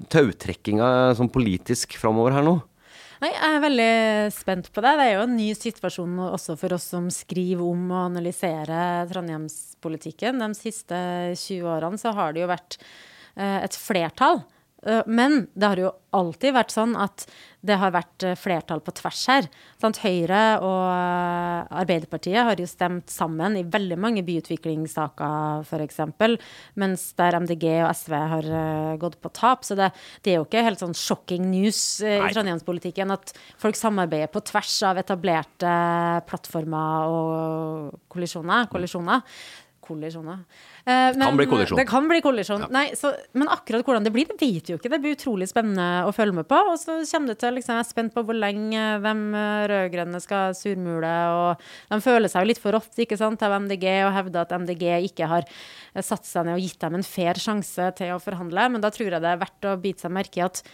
tautrekkinga 0.09 1.15
sånn 1.17 1.31
politisk 1.33 1.97
framover 1.99 2.35
her 2.35 2.45
nå? 2.45 2.59
Nei, 3.23 3.31
jeg 3.31 3.55
er 3.55 3.63
veldig 3.63 3.91
spent 4.35 4.69
på 4.75 4.83
det. 4.83 4.91
Det 4.99 5.05
er 5.05 5.13
jo 5.15 5.25
en 5.25 5.37
ny 5.37 5.49
situasjon 5.55 6.17
også 6.27 6.57
for 6.59 6.75
oss 6.75 6.89
som 6.91 7.07
skriver 7.09 7.63
om 7.63 7.87
og 7.93 8.01
analyserer 8.11 9.07
Trondheimspolitikken. 9.09 10.41
De 10.43 10.49
siste 10.57 10.99
20 11.39 11.69
årene 11.77 12.01
så 12.01 12.11
har 12.15 12.35
det 12.35 12.43
jo 12.43 12.51
vært 12.51 12.77
eh, 13.39 13.63
et 13.63 13.79
flertall. 13.79 14.43
Eh, 14.85 15.01
Men 15.05 15.47
det 15.53 15.67
har 15.71 15.81
jo 15.81 15.91
alltid 16.15 16.53
vært 16.55 16.71
sånn 16.71 16.93
at 16.95 17.25
det 17.65 17.75
har 17.81 17.91
vært 17.91 18.23
eh, 18.23 18.37
flertall 18.37 18.81
på 18.85 18.93
tvers 18.95 19.23
her. 19.31 19.47
Sant? 19.81 19.99
Høyre 20.03 20.41
og 20.63 20.83
eh, 20.91 21.79
Arbeiderpartiet 21.81 22.45
har 22.45 22.61
jo 22.61 22.67
stemt 22.69 23.09
sammen 23.11 23.57
i 23.57 23.65
veldig 23.65 23.97
mange 23.99 24.23
byutviklingssaker, 24.27 25.65
f.eks. 25.65 25.99
Mens 26.79 27.07
der 27.17 27.39
MDG 27.41 27.67
og 27.81 27.91
SV 27.97 28.15
har 28.35 28.49
gått 29.01 29.19
på 29.23 29.33
tap. 29.33 29.65
Så 29.65 29.77
det, 29.79 29.89
det 30.23 30.33
er 30.33 30.39
jo 30.39 30.47
ikke 30.47 30.65
helt 30.67 30.83
sånn 30.83 30.95
shocking 30.95 31.49
news 31.49 31.81
i 32.05 32.19
Trondheimspolitikken 32.29 33.13
at 33.15 33.33
folk 33.61 33.77
samarbeider 33.79 34.31
på 34.31 34.43
tvers 34.45 34.77
av 34.87 35.01
etablerte 35.01 35.75
plattformer 36.29 37.11
og 37.11 38.01
kollisjoner. 38.13 38.69
kollisjoner. 38.71 39.25
Kollisjoner. 39.85 40.41
Eh, 40.83 41.11
men, 41.15 41.21
Kan 41.21 41.39
bli 41.39 41.47
kollisjon. 41.49 41.79
Det 41.79 41.85
kan 41.89 42.09
bli 42.09 42.21
kollisjon. 42.25 42.65
Nei, 42.73 42.87
så, 42.97 43.13
men 43.37 43.51
akkurat 43.53 43.85
hvordan 43.85 44.05
det 44.05 44.13
blir, 44.15 44.27
det 44.29 44.37
vet 44.39 44.69
vi 44.69 44.73
jo 44.73 44.79
ikke. 44.79 44.91
Det 44.91 45.01
blir 45.03 45.15
utrolig 45.17 45.47
spennende 45.51 46.05
å 46.07 46.13
følge 46.15 46.39
med 46.39 46.49
på. 46.49 46.59
Og 46.71 46.79
så 46.81 46.97
kommer 47.03 47.33
det 47.33 47.37
til 47.43 47.57
liksom, 47.59 47.77
Jeg 47.77 47.85
er 47.85 47.91
spent 47.91 48.15
på 48.15 48.25
hvor 48.25 48.37
lenge 48.37 48.87
hvem 49.03 49.23
rød-grønne 49.71 50.23
skal 50.23 50.57
surmule. 50.57 51.13
Og 51.35 51.93
de 51.93 52.01
føler 52.05 52.31
seg 52.31 52.45
jo 52.45 52.51
litt 52.51 52.63
for 52.63 52.77
rått 52.77 53.05
ikke 53.05 53.19
sant, 53.21 53.45
av 53.45 53.55
MDG 53.65 53.87
og 54.07 54.15
hevder 54.17 54.43
at 54.45 54.57
MDG 54.65 54.89
ikke 55.11 55.29
har 55.31 55.47
eh, 55.47 56.03
satt 56.05 56.27
seg 56.27 56.49
ned 56.49 56.57
og 56.57 56.65
gitt 56.65 56.81
dem 56.83 56.99
en 56.99 57.07
fair 57.07 57.39
sjanse 57.41 57.91
til 57.99 58.15
å 58.15 58.21
forhandle. 58.23 58.69
Men 58.73 58.83
da 58.83 58.91
tror 58.93 59.13
jeg 59.13 59.23
det 59.23 59.31
er 59.31 59.41
verdt 59.45 59.69
å 59.71 59.77
bite 59.81 60.05
seg 60.07 60.13
merke 60.15 60.41
i 60.41 60.45
at 60.49 60.65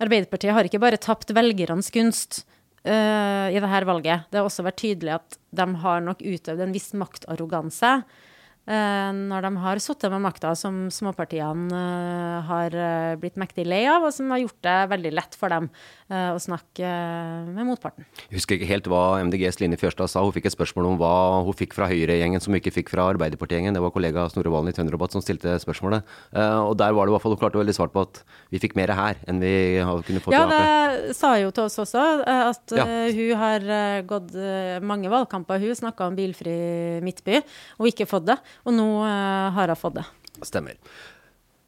Arbeiderpartiet 0.00 0.56
har 0.56 0.64
ikke 0.64 0.80
bare 0.80 0.96
tapt 0.96 1.34
velgernes 1.36 1.92
gunst 1.92 2.44
Uh, 2.80 3.52
i 3.52 3.60
dette 3.60 3.84
valget. 3.84 4.22
Det 4.32 4.38
har 4.40 4.46
også 4.48 4.64
vært 4.64 4.78
tydelig 4.80 5.12
at 5.18 5.34
de 5.52 5.66
har 5.82 5.98
nok 6.00 6.22
utøvd 6.24 6.62
en 6.64 6.70
viss 6.72 6.94
maktarroganse 6.96 7.90
eh, 7.92 8.29
når 8.68 9.42
de 9.42 9.50
har 9.64 9.80
sittet 9.82 10.10
med 10.12 10.20
makta, 10.22 10.52
som 10.54 10.88
småpartiene 10.92 11.70
eh, 11.74 12.42
har 12.46 12.74
eh, 12.76 13.16
blitt 13.18 13.36
mektig 13.40 13.64
lei 13.66 13.82
av, 13.90 14.04
og 14.06 14.12
som 14.14 14.30
har 14.30 14.38
gjort 14.42 14.60
det 14.62 14.76
veldig 14.92 15.12
lett 15.16 15.34
for 15.34 15.48
dem 15.50 15.68
eh, 16.10 16.30
å 16.34 16.38
snakke 16.38 16.84
eh, 16.86 17.48
med 17.50 17.66
motparten. 17.66 18.06
Jeg 18.28 18.38
husker 18.38 18.56
ikke 18.58 18.68
helt 18.70 18.86
hva 18.92 19.02
MDGs 19.26 19.58
Line 19.62 19.78
Fjørstad 19.80 20.10
sa. 20.12 20.22
Hun 20.22 20.34
fikk 20.36 20.46
et 20.50 20.54
spørsmål 20.54 20.90
om 20.92 20.98
hva 21.00 21.12
hun 21.46 21.56
fikk 21.56 21.74
fra 21.74 21.88
Høyre-gjengen 21.90 22.40
som 22.44 22.52
hun 22.54 22.60
ikke 22.60 22.74
fikk 22.76 22.92
fra 22.92 23.08
Arbeiderparti-gjengen. 23.14 23.74
Det 23.74 23.82
var 23.82 23.94
kollega 23.96 24.28
Snorre 24.30 24.52
Valen 24.54 24.70
i 24.70 24.76
Tønderrabatt 24.76 25.16
som 25.16 25.24
stilte 25.24 25.56
spørsmålet. 25.64 26.06
Eh, 26.36 26.60
og 26.68 26.76
der 26.78 26.94
var 26.94 27.06
det 27.08 27.14
i 27.14 27.16
hvert 27.16 27.24
fall 27.26 27.34
hun 27.34 27.42
klarte 27.42 27.62
veldig 27.62 27.76
svart 27.76 27.94
på 27.96 28.04
at 28.06 28.22
vi 28.54 28.62
fikk 28.62 28.76
mer 28.78 28.92
her 28.94 29.18
enn 29.26 29.42
vi 29.42 29.54
kunne 29.80 30.04
kunnet 30.06 30.24
få 30.28 30.36
Ja, 30.36 30.44
til 30.46 30.54
Ap. 30.54 31.00
det 31.08 31.16
sa 31.18 31.32
jo 31.40 31.50
til 31.56 31.64
oss 31.66 31.78
også, 31.82 32.04
eh, 32.26 32.44
at 32.52 32.76
Ja. 32.76 32.84
eh, 32.86 33.10
hun 33.16 33.34
har 33.40 33.66
eh, 33.80 34.02
gått 34.06 34.34
eh, 34.36 34.78
mange 34.84 35.10
valgkamper. 35.10 35.58
Hun 35.64 35.74
snakka 35.78 36.06
om 36.10 36.16
bilfri 36.18 36.54
midtby, 37.02 37.40
og 37.80 37.90
ikke 37.90 38.06
fått 38.10 38.28
det. 38.30 38.38
Og 38.66 38.74
nå 38.76 38.88
eh, 39.04 39.48
har 39.56 39.72
hun 39.72 39.76
fått 39.76 40.00
det. 40.00 40.06
Stemmer. 40.42 40.76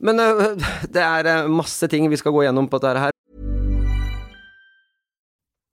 Men 0.03 0.21
eh, 0.21 0.69
det 0.95 1.03
er 1.03 1.31
eh, 1.31 1.49
masse 1.49 1.89
ting 1.89 2.11
vi 2.11 2.21
skal 2.21 2.35
gå 2.35 2.45
gjennom 2.47 2.69
på 2.69 2.83
dette 2.83 3.07
her. 3.07 3.11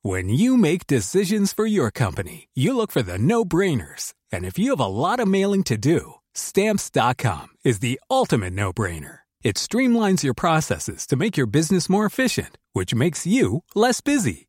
When 0.01 0.29
you 0.29 0.55
make 0.55 0.87
decisions 0.87 1.51
for 1.51 1.65
your 1.67 1.91
company, 1.91 2.47
you 2.55 2.73
look 2.73 2.89
for 2.91 3.01
the 3.01 3.17
no 3.17 3.43
brainers. 3.43 4.13
And 4.31 4.45
if 4.45 4.57
you 4.57 4.69
have 4.69 4.79
a 4.79 4.87
lot 4.87 5.19
of 5.19 5.27
mailing 5.27 5.63
to 5.63 5.77
do, 5.77 6.13
stamps.com 6.33 7.47
is 7.65 7.79
the 7.79 7.99
ultimate 8.09 8.53
no 8.53 8.71
brainer. 8.71 9.19
It 9.43 9.55
streamlines 9.55 10.23
your 10.23 10.33
processes 10.33 11.05
to 11.07 11.15
make 11.15 11.35
your 11.35 11.47
business 11.47 11.89
more 11.89 12.05
efficient, 12.05 12.57
which 12.73 12.95
makes 12.95 13.27
you 13.27 13.63
less 13.75 14.01
busy. 14.01 14.48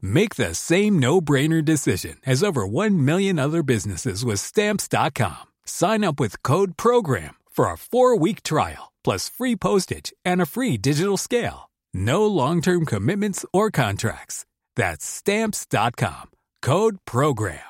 Make 0.00 0.36
the 0.36 0.54
same 0.54 0.98
no-brainer 0.98 1.64
decision 1.64 2.16
as 2.26 2.42
over 2.42 2.66
1 2.66 3.04
million 3.04 3.38
other 3.38 3.62
businesses 3.62 4.24
with 4.24 4.40
stamps.com. 4.40 5.44
Sign 5.66 6.04
up 6.04 6.18
with 6.18 6.42
code 6.42 6.76
program 6.76 7.36
for 7.50 7.66
a 7.66 7.76
4-week 7.76 8.42
trial 8.42 8.92
plus 9.04 9.28
free 9.28 9.54
postage 9.56 10.12
and 10.24 10.42
a 10.42 10.46
free 10.46 10.76
digital 10.76 11.16
scale. 11.16 11.70
No 11.94 12.26
long-term 12.26 12.86
commitments 12.86 13.46
or 13.52 13.70
contracts. 13.70 14.44
That's 14.74 15.04
stamps.com. 15.06 16.30
Code 16.62 16.98
program. 17.04 17.60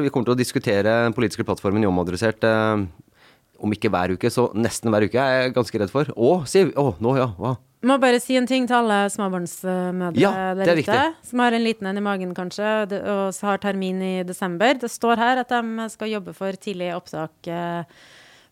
Vi 0.00 0.08
kommer 0.08 0.24
til 0.24 0.32
å 0.32 0.40
diskutere 0.40 0.82
den 0.88 1.12
politiske 1.12 1.44
plattformen 1.44 1.84
i 1.84 1.88
Omadressert 1.88 2.44
eh, 2.48 2.84
om 3.62 3.74
ikke 3.74 3.90
hver 3.92 4.14
uke, 4.16 4.30
så 4.32 4.48
nesten 4.58 4.92
hver 4.92 5.06
uke 5.08 5.20
er 5.20 5.44
jeg 5.46 5.54
ganske 5.56 5.82
redd 5.82 5.92
for. 5.92 6.10
Å, 6.12 6.32
Siv! 6.50 6.72
Å, 6.78 6.94
nå, 7.02 7.14
ja. 7.20 7.28
Hva? 7.38 7.56
Må 7.82 7.96
bare 7.98 8.20
si 8.22 8.36
en 8.38 8.46
ting 8.46 8.68
til 8.70 8.78
alle 8.78 9.08
småbarnsmødre 9.10 10.20
Ja, 10.22 10.30
er 10.52 10.58
der 10.60 10.78
ute, 10.78 10.98
som 11.26 11.42
har 11.42 11.56
en 11.56 11.64
liten 11.64 11.88
en 11.90 11.98
i 11.98 12.04
magen 12.04 12.34
kanskje, 12.36 12.74
og 13.00 13.38
har 13.42 13.62
termin 13.62 14.02
i 14.06 14.12
desember. 14.26 14.78
Det 14.78 14.90
står 14.92 15.18
her 15.18 15.42
at 15.42 15.50
de 15.50 15.88
skal 15.90 16.12
jobbe 16.12 16.34
for 16.36 16.54
tidlig 16.62 16.92
opptak 16.94 17.50
eh, 17.50 17.96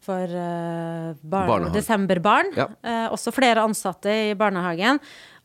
for 0.03 0.35
barn, 1.23 1.68
desemberbarn. 1.75 2.51
Ja. 2.59 2.66
Eh, 2.83 3.07
også 3.12 3.31
flere 3.37 3.62
ansatte 3.62 4.11
i 4.11 4.35
barnehagen. 4.38 4.99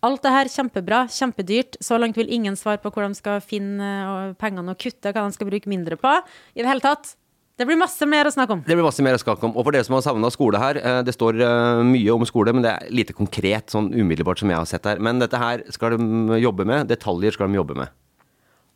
Alt 0.05 0.21
det 0.25 0.33
her 0.33 0.49
kjempebra, 0.51 1.03
kjempedyrt. 1.09 1.77
Så 1.83 1.97
langt 1.99 2.17
vil 2.19 2.31
ingen 2.33 2.57
svare 2.59 2.81
på 2.81 2.91
hvor 2.93 3.05
de 3.07 3.17
skal 3.17 3.41
finne 3.43 3.91
eh, 4.05 4.33
pengene 4.39 4.75
og 4.75 4.81
kutte, 4.81 5.13
hva 5.13 5.25
de 5.25 5.37
skal 5.37 5.49
bruke 5.49 5.71
mindre 5.71 5.97
på. 5.99 6.11
I 6.55 6.61
det 6.61 6.69
hele 6.69 6.83
tatt. 6.83 7.15
Det 7.55 7.63
blir 7.63 7.77
masse 7.79 8.03
mer 8.03 8.27
å 8.27 8.31
snakke 8.33 8.51
om. 8.51 8.61
Det 8.67 8.75
blir 8.75 8.83
masse 8.83 9.03
mer 9.05 9.15
å 9.15 9.19
snakke 9.21 9.47
om. 9.47 9.53
Og 9.55 9.63
for 9.63 9.71
dere 9.71 9.87
som 9.87 9.95
har 9.95 10.03
savna 10.03 10.31
skole 10.33 10.59
her, 10.59 10.75
eh, 10.75 11.01
det 11.07 11.15
står 11.15 11.39
eh, 11.39 11.83
mye 11.87 12.11
om 12.11 12.25
skole, 12.27 12.51
men 12.51 12.65
det 12.65 12.71
er 12.73 12.89
lite 12.91 13.15
konkret 13.15 13.71
sånn 13.71 13.93
umiddelbart 13.95 14.41
som 14.41 14.49
jeg 14.51 14.59
har 14.59 14.67
sett 14.67 14.87
her. 14.89 14.99
Men 14.99 15.21
dette 15.23 15.39
her 15.39 15.63
skal 15.71 15.95
de 15.95 16.39
jobbe 16.41 16.65
med. 16.67 16.89
Detaljer 16.91 17.31
skal 17.31 17.47
de 17.47 17.55
jobbe 17.55 17.77
med. 17.79 17.93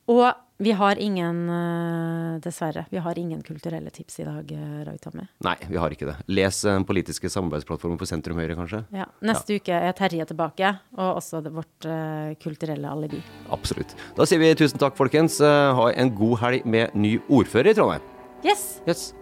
Og 0.09 0.31
vi 0.63 0.71
har 0.71 0.95
ingen, 0.95 1.41
eh, 1.51 2.37
dessverre, 2.39 2.85
vi 2.89 3.01
har 3.03 3.19
ingen 3.19 3.41
kulturelle 3.43 3.91
tips 3.91 4.21
i 4.21 4.23
dag, 4.23 4.53
Roy 4.87 4.97
Nei, 5.43 5.55
vi 5.67 5.75
har 5.77 5.89
ikke 5.89 6.07
det. 6.07 6.15
Les 6.27 6.61
den 6.61 6.85
politiske 6.85 7.27
samarbeidsplattformen 7.29 7.99
for 7.99 8.07
sentrum 8.07 8.39
høyre, 8.39 8.55
kanskje. 8.55 8.85
Ja. 8.95 9.05
Neste 9.21 9.59
uke 9.59 9.75
er 9.75 9.91
Terje 9.93 10.25
tilbake, 10.25 10.79
og 10.97 11.19
også 11.19 11.43
vårt 11.51 12.39
kulturelle 12.39 12.87
alibi. 12.87 13.21
Absolutt. 13.51 13.93
Da 14.15 14.23
sier 14.23 14.39
vi 14.39 14.55
tusen 14.55 14.79
takk, 14.79 14.95
folkens. 14.95 15.39
Ha 15.39 15.91
en 15.91 16.15
god 16.15 16.39
helg 16.39 16.65
med 16.65 16.95
ny 16.95 17.19
ordfører 17.29 17.71
i 17.71 17.73
Trondheim. 17.73 18.18
Yes! 18.43 18.81
Yes. 18.85 19.13